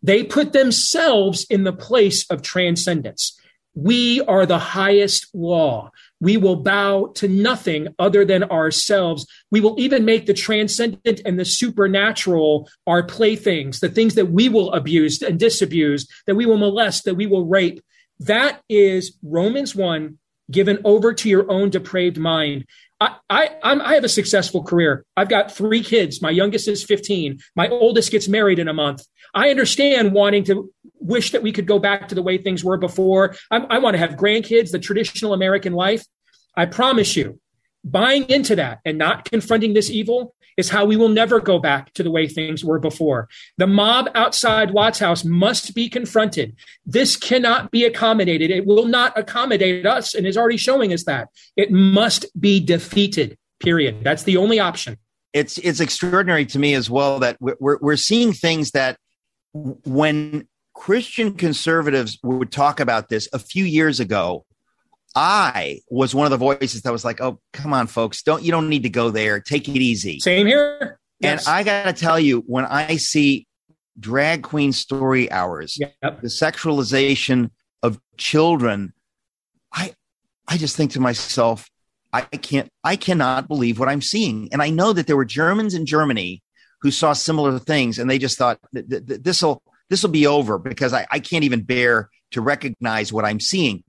They 0.01 0.23
put 0.23 0.53
themselves 0.53 1.45
in 1.49 1.63
the 1.63 1.73
place 1.73 2.29
of 2.29 2.41
transcendence. 2.41 3.39
We 3.75 4.21
are 4.21 4.45
the 4.45 4.57
highest 4.59 5.27
law. 5.33 5.91
We 6.19 6.37
will 6.37 6.57
bow 6.57 7.11
to 7.15 7.27
nothing 7.27 7.89
other 7.99 8.25
than 8.25 8.43
ourselves. 8.43 9.27
We 9.51 9.61
will 9.61 9.75
even 9.79 10.05
make 10.05 10.25
the 10.25 10.33
transcendent 10.33 11.21
and 11.25 11.39
the 11.39 11.45
supernatural 11.45 12.67
our 12.87 13.03
playthings, 13.03 13.79
the 13.79 13.89
things 13.89 14.15
that 14.15 14.31
we 14.31 14.49
will 14.49 14.73
abuse 14.73 15.21
and 15.21 15.39
disabuse, 15.39 16.07
that 16.25 16.35
we 16.35 16.45
will 16.45 16.57
molest, 16.57 17.05
that 17.05 17.15
we 17.15 17.27
will 17.27 17.45
rape. 17.45 17.81
That 18.19 18.61
is 18.67 19.17
Romans 19.23 19.75
1 19.75 20.17
given 20.49 20.79
over 20.83 21.13
to 21.13 21.29
your 21.29 21.49
own 21.51 21.69
depraved 21.69 22.17
mind. 22.17 22.65
I, 22.99 23.15
I, 23.29 23.49
I'm, 23.63 23.81
I 23.81 23.93
have 23.93 24.03
a 24.03 24.09
successful 24.09 24.63
career. 24.63 25.05
I've 25.15 25.29
got 25.29 25.51
three 25.51 25.83
kids. 25.83 26.21
My 26.21 26.31
youngest 26.31 26.67
is 26.67 26.83
15. 26.83 27.39
My 27.55 27.69
oldest 27.69 28.11
gets 28.11 28.27
married 28.27 28.59
in 28.59 28.67
a 28.67 28.73
month. 28.73 29.05
I 29.33 29.49
understand 29.49 30.13
wanting 30.13 30.43
to 30.45 30.71
wish 30.99 31.31
that 31.31 31.43
we 31.43 31.51
could 31.51 31.65
go 31.65 31.79
back 31.79 32.09
to 32.09 32.15
the 32.15 32.23
way 32.23 32.37
things 32.37 32.63
were 32.63 32.77
before. 32.77 33.35
I, 33.51 33.57
I 33.57 33.77
want 33.79 33.93
to 33.93 33.99
have 33.99 34.11
grandkids, 34.11 34.71
the 34.71 34.79
traditional 34.79 35.33
American 35.33 35.73
life. 35.73 36.03
I 36.55 36.65
promise 36.65 37.15
you, 37.15 37.39
buying 37.83 38.23
into 38.29 38.55
that 38.55 38.79
and 38.85 38.97
not 38.97 39.25
confronting 39.25 39.73
this 39.73 39.89
evil 39.89 40.35
is 40.59 40.69
how 40.69 40.83
we 40.83 40.97
will 40.97 41.09
never 41.09 41.39
go 41.39 41.57
back 41.57 41.93
to 41.93 42.03
the 42.03 42.11
way 42.11 42.27
things 42.27 42.65
were 42.65 42.79
before. 42.79 43.29
The 43.57 43.65
mob 43.65 44.09
outside 44.13 44.71
Lot's 44.71 44.99
house 44.99 45.23
must 45.23 45.73
be 45.73 45.87
confronted. 45.87 46.55
This 46.85 47.15
cannot 47.15 47.71
be 47.71 47.85
accommodated. 47.85 48.51
It 48.51 48.65
will 48.65 48.85
not 48.85 49.17
accommodate 49.17 49.85
us 49.85 50.13
and 50.13 50.27
is 50.27 50.37
already 50.37 50.57
showing 50.57 50.91
us 50.91 51.05
that. 51.05 51.29
It 51.55 51.71
must 51.71 52.25
be 52.39 52.59
defeated, 52.59 53.37
period. 53.61 54.03
That's 54.03 54.23
the 54.23 54.35
only 54.35 54.59
option. 54.59 54.97
It's 55.31 55.57
it's 55.59 55.79
extraordinary 55.79 56.45
to 56.47 56.59
me 56.59 56.73
as 56.73 56.89
well 56.89 57.19
that 57.19 57.37
we're 57.39 57.77
we're 57.79 57.95
seeing 57.95 58.33
things 58.33 58.71
that 58.71 58.97
when 59.53 60.47
Christian 60.73 61.35
conservatives 61.35 62.19
would 62.23 62.51
talk 62.51 62.79
about 62.79 63.09
this 63.09 63.29
a 63.31 63.39
few 63.39 63.63
years 63.63 63.99
ago, 63.99 64.45
I 65.15 65.79
was 65.89 66.13
one 66.13 66.25
of 66.25 66.31
the 66.31 66.37
voices 66.37 66.81
that 66.83 66.91
was 66.91 67.03
like, 67.03 67.19
"Oh, 67.21 67.39
come 67.53 67.73
on, 67.73 67.87
folks, 67.87 68.21
don't 68.23 68.43
you 68.43 68.51
don't 68.51 68.69
need 68.69 68.83
to 68.83 68.89
go 68.89 69.09
there. 69.09 69.39
Take 69.39 69.67
it 69.67 69.77
easy." 69.77 70.19
Same 70.19 70.47
here. 70.47 70.99
And 71.21 71.41
I 71.47 71.63
got 71.63 71.83
to 71.85 71.93
tell 71.93 72.19
you, 72.19 72.43
when 72.47 72.65
I 72.65 72.95
see 72.95 73.45
drag 73.99 74.43
queen 74.43 74.71
story 74.71 75.29
hours, 75.31 75.77
Yep. 75.79 76.21
the 76.21 76.27
sexualization 76.27 77.49
of 77.83 77.99
children, 78.17 78.93
I 79.73 79.93
I 80.47 80.57
just 80.57 80.75
think 80.77 80.91
to 80.91 80.99
myself, 80.99 81.69
I 82.13 82.21
can't 82.21 82.69
I 82.83 82.95
cannot 82.95 83.47
believe 83.47 83.79
what 83.79 83.89
I'm 83.89 84.01
seeing. 84.01 84.49
And 84.51 84.61
I 84.61 84.69
know 84.69 84.93
that 84.93 85.07
there 85.07 85.17
were 85.17 85.25
Germans 85.25 85.73
in 85.73 85.85
Germany 85.85 86.41
who 86.81 86.91
saw 86.91 87.13
similar 87.13 87.59
things 87.59 87.99
and 87.99 88.09
they 88.09 88.17
just 88.17 88.37
thought 88.37 88.59
this 88.71 89.41
will 89.41 89.61
this 89.89 90.03
will 90.03 90.11
be 90.11 90.27
over 90.27 90.57
because 90.57 90.93
I, 90.93 91.05
I 91.11 91.19
can't 91.19 91.43
even 91.43 91.63
bear 91.63 92.09
to 92.31 92.41
recognize 92.41 93.11
what 93.11 93.25
I'm 93.25 93.39
seeing. 93.39 93.83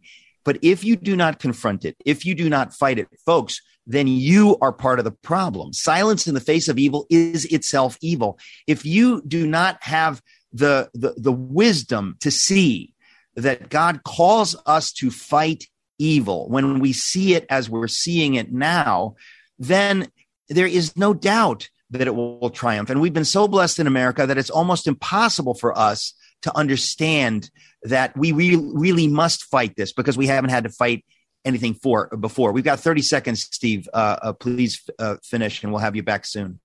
But 0.44 0.58
if 0.62 0.84
you 0.84 0.96
do 0.96 1.16
not 1.16 1.38
confront 1.38 1.84
it, 1.84 1.96
if 2.04 2.24
you 2.24 2.34
do 2.34 2.48
not 2.48 2.74
fight 2.74 2.98
it, 2.98 3.08
folks, 3.24 3.60
then 3.86 4.06
you 4.06 4.56
are 4.60 4.72
part 4.72 4.98
of 4.98 5.04
the 5.04 5.10
problem. 5.10 5.72
Silence 5.72 6.26
in 6.26 6.34
the 6.34 6.40
face 6.40 6.68
of 6.68 6.78
evil 6.78 7.06
is 7.10 7.44
itself 7.46 7.98
evil. 8.00 8.38
If 8.66 8.84
you 8.84 9.22
do 9.26 9.46
not 9.46 9.82
have 9.82 10.22
the, 10.52 10.90
the, 10.94 11.14
the 11.16 11.32
wisdom 11.32 12.16
to 12.20 12.30
see 12.30 12.94
that 13.36 13.68
God 13.68 14.02
calls 14.04 14.56
us 14.66 14.92
to 14.94 15.10
fight 15.10 15.64
evil 15.98 16.48
when 16.48 16.80
we 16.80 16.92
see 16.92 17.34
it 17.34 17.46
as 17.50 17.68
we're 17.68 17.88
seeing 17.88 18.34
it 18.34 18.52
now, 18.52 19.16
then 19.58 20.08
there 20.48 20.66
is 20.66 20.96
no 20.96 21.14
doubt 21.14 21.68
that 21.90 22.06
it 22.06 22.14
will, 22.14 22.38
will 22.38 22.50
triumph. 22.50 22.90
And 22.90 23.00
we've 23.00 23.12
been 23.12 23.24
so 23.24 23.48
blessed 23.48 23.78
in 23.78 23.86
America 23.86 24.26
that 24.26 24.38
it's 24.38 24.50
almost 24.50 24.86
impossible 24.86 25.54
for 25.54 25.76
us 25.76 26.14
to 26.42 26.56
understand 26.56 27.50
that 27.82 28.16
we 28.16 28.32
really, 28.32 28.56
really 28.74 29.08
must 29.08 29.44
fight 29.44 29.76
this 29.76 29.92
because 29.92 30.16
we 30.16 30.26
haven't 30.26 30.50
had 30.50 30.64
to 30.64 30.70
fight 30.70 31.04
anything 31.44 31.74
for 31.74 32.08
before. 32.18 32.52
We've 32.52 32.64
got 32.64 32.80
30 32.80 33.02
seconds, 33.02 33.42
Steve. 33.42 33.88
Uh, 33.92 34.16
uh, 34.22 34.32
please 34.32 34.82
uh, 34.98 35.16
finish 35.22 35.62
and 35.62 35.72
we'll 35.72 35.80
have 35.80 35.96
you 35.96 36.02
back 36.02 36.26
soon. 36.26 36.60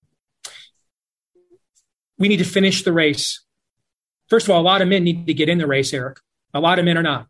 We 2.17 2.27
need 2.27 2.37
to 2.37 2.45
finish 2.45 2.83
the 2.83 2.93
race. 2.93 3.43
First 4.29 4.47
of 4.47 4.55
all, 4.55 4.61
a 4.61 4.63
lot 4.63 4.81
of 4.81 4.87
men 4.87 5.03
need 5.03 5.27
to 5.27 5.33
get 5.33 5.49
in 5.49 5.57
the 5.57 5.67
race, 5.67 5.93
Eric. 5.93 6.19
A 6.53 6.59
lot 6.59 6.79
of 6.79 6.85
men 6.85 6.97
are 6.97 7.03
not. 7.03 7.27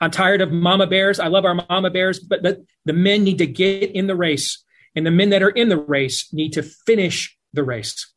I'm 0.00 0.10
tired 0.10 0.42
of 0.42 0.52
mama 0.52 0.86
bears. 0.86 1.18
I 1.18 1.28
love 1.28 1.44
our 1.44 1.54
mama 1.54 1.90
bears, 1.90 2.20
but 2.20 2.42
the, 2.42 2.66
the 2.84 2.92
men 2.92 3.24
need 3.24 3.38
to 3.38 3.46
get 3.46 3.90
in 3.92 4.06
the 4.06 4.14
race. 4.14 4.62
And 4.94 5.06
the 5.06 5.10
men 5.10 5.30
that 5.30 5.42
are 5.42 5.50
in 5.50 5.68
the 5.68 5.78
race 5.78 6.32
need 6.32 6.52
to 6.54 6.62
finish 6.62 7.36
the 7.52 7.64
race. 7.64 8.12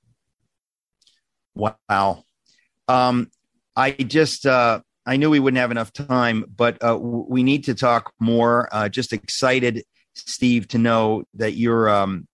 Wow. 1.56 2.26
Um, 2.88 3.30
I 3.80 3.92
just, 3.92 4.46
uh, 4.46 4.82
I 5.06 5.16
knew 5.16 5.30
we 5.30 5.40
wouldn't 5.40 5.60
have 5.60 5.72
enough 5.72 5.94
time, 5.94 6.44
but 6.54 6.84
uh, 6.84 6.98
we 7.00 7.44
need 7.44 7.64
to 7.64 7.74
talk 7.74 8.12
more. 8.20 8.68
Uh, 8.74 8.90
just 8.90 9.14
excited, 9.14 9.86
Steve, 10.16 10.68
to 10.70 10.78
know 10.78 11.24
that 11.36 11.54
you're 11.54 11.90
um, 11.90 12.28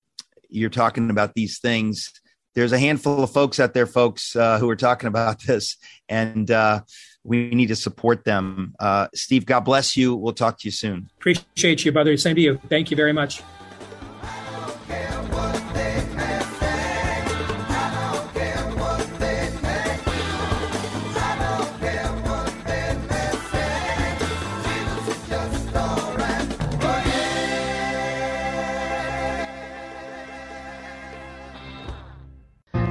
you're 0.49 0.71
talking 0.71 1.11
about 1.11 1.35
these 1.35 1.59
things. 1.59 2.11
There's 2.55 2.71
a 2.71 2.79
handful 2.79 3.21
of 3.21 3.31
folks 3.31 3.59
out 3.59 3.75
there, 3.75 3.85
folks, 3.85 4.35
uh, 4.35 4.57
who 4.57 4.67
are 4.69 4.75
talking 4.75 5.07
about 5.07 5.43
this, 5.43 5.77
and 6.09 6.49
uh, 6.49 6.81
We 7.25 7.49
need 7.49 7.67
to 7.67 7.75
support 7.75 8.23
them. 8.23 8.75
Uh, 8.79 9.07
Steve, 9.13 9.45
God 9.45 9.61
bless 9.61 9.97
you. 9.97 10.15
We'll 10.15 10.33
talk 10.33 10.59
to 10.59 10.67
you 10.67 10.71
soon. 10.71 11.09
Appreciate 11.17 11.83
you, 11.83 11.91
brother. 11.91 12.15
Same 12.17 12.35
to 12.35 12.41
you. 12.41 12.59
Thank 12.69 12.91
you 12.91 12.97
very 12.97 13.13
much. 13.13 13.41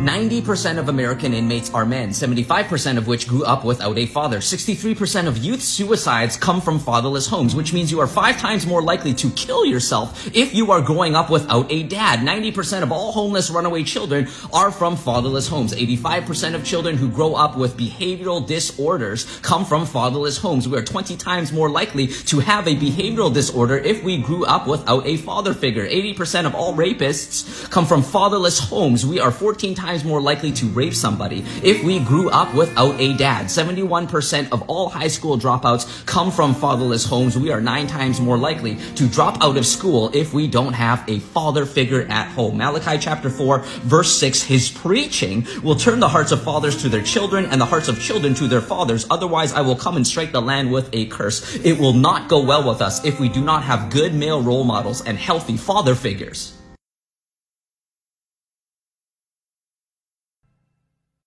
90% 0.05 0.77
of 0.77 0.91
American 0.91 1.33
inmates 1.33 1.73
are 1.73 1.87
men, 1.87 2.11
75% 2.11 2.99
of 2.99 3.07
which 3.07 3.27
grew 3.27 3.43
up 3.43 3.65
without 3.65 3.97
a 3.97 4.05
father. 4.05 4.37
63% 4.37 5.27
of 5.27 5.39
youth 5.39 5.63
suicides 5.63 6.37
come 6.37 6.61
from 6.61 6.79
fatherless 6.79 7.27
homes, 7.27 7.55
which 7.55 7.73
means 7.73 7.91
you 7.91 8.01
are 8.01 8.07
five 8.07 8.37
times 8.37 8.67
more 8.67 8.83
likely 8.83 9.15
to 9.15 9.31
kill 9.31 9.65
yourself 9.65 10.27
if 10.37 10.55
you 10.55 10.71
are 10.71 10.83
growing 10.83 11.15
up 11.15 11.31
without 11.31 11.73
a 11.73 11.85
dad. 11.85 12.19
90% 12.19 12.83
of 12.83 12.93
all 12.93 13.13
homeless 13.13 13.49
runaway 13.49 13.83
children 13.83 14.29
are 14.53 14.71
from 14.71 14.95
fatherless 14.95 15.49
homes. 15.49 15.75
85% 15.75 16.55
of 16.55 16.67
children 16.67 16.99
who 16.99 17.09
grow 17.09 17.35
up 17.35 17.57
with 17.57 17.79
behavioral 17.79 18.47
disorders 18.47 19.25
come 19.41 19.65
from 19.65 19.87
fatherless 19.87 20.37
homes. 20.37 20.69
We 20.69 20.77
are 20.77 20.85
20 20.85 21.17
times 21.17 21.51
more 21.51 21.71
likely 21.71 22.09
to 22.09 22.41
have 22.41 22.69
a 22.69 22.77
behavioral 22.77 23.33
disorder 23.33 23.79
if 23.79 24.05
we 24.05 24.19
grew 24.19 24.45
up 24.45 24.67
without 24.67 25.07
a 25.07 25.17
father 25.17 25.55
figure. 25.55 25.89
80% 25.89 26.45
of 26.45 26.55
all 26.55 26.75
rapists 26.75 27.71
come 27.71 27.87
from 27.87 28.03
fatherless 28.03 28.59
homes. 28.59 29.07
We 29.07 29.19
are 29.19 29.31
14 29.31 29.75
times 29.75 29.94
times 29.95 30.05
more 30.05 30.21
likely 30.21 30.51
to 30.51 30.67
rape 30.67 30.93
somebody 30.93 31.45
if 31.63 31.85
we 31.85 32.01
grew 32.01 32.29
up 32.31 32.53
without 32.53 33.01
a 33.01 33.17
dad. 33.17 33.47
71% 33.47 34.51
of 34.51 34.63
all 34.69 34.89
high 34.89 35.07
school 35.07 35.39
dropouts 35.39 36.05
come 36.05 36.33
from 36.33 36.53
fatherless 36.53 37.05
homes. 37.07 37.39
We 37.39 37.53
are 37.53 37.61
nine 37.61 37.87
times 37.87 38.21
more 38.21 38.37
likely 38.37 38.75
to 38.97 39.07
drop 39.07 39.41
out 39.41 39.57
of 39.57 39.65
school 39.65 40.11
if 40.13 40.35
we 40.35 40.49
don't 40.49 40.73
have 40.73 41.09
a 41.09 41.21
father 41.21 41.65
figure 41.65 42.03
at 42.09 42.27
home. 42.27 42.57
Malachi 42.57 42.99
chapter 42.99 43.31
4 43.31 43.61
verse 43.85 44.13
6, 44.19 44.43
his 44.43 44.69
preaching 44.69 45.47
will 45.63 45.77
turn 45.77 46.01
the 46.01 46.09
hearts 46.09 46.33
of 46.33 46.43
fathers 46.43 46.83
to 46.83 46.89
their 46.89 47.03
children 47.03 47.47
and 47.47 47.61
the 47.61 47.67
hearts 47.67 47.87
of 47.87 48.01
children 48.01 48.35
to 48.35 48.49
their 48.49 48.63
fathers. 48.63 49.07
Otherwise, 49.11 49.53
I 49.53 49.61
will 49.61 49.77
come 49.77 49.95
and 49.95 50.05
strike 50.05 50.33
the 50.33 50.43
land 50.43 50.73
with 50.73 50.89
a 50.93 51.07
curse. 51.07 51.55
It 51.65 51.79
will 51.79 51.93
not 51.93 52.29
go 52.29 52.43
well 52.43 52.69
with 52.69 52.83
us 52.83 53.05
if 53.05 53.21
we 53.21 53.29
do 53.29 53.45
not 53.45 53.63
have 53.63 53.91
good 53.91 54.13
male 54.13 54.43
role 54.43 54.65
models 54.65 55.05
and 55.05 55.17
healthy 55.17 55.57
father 55.57 55.95
figures. 55.95 56.64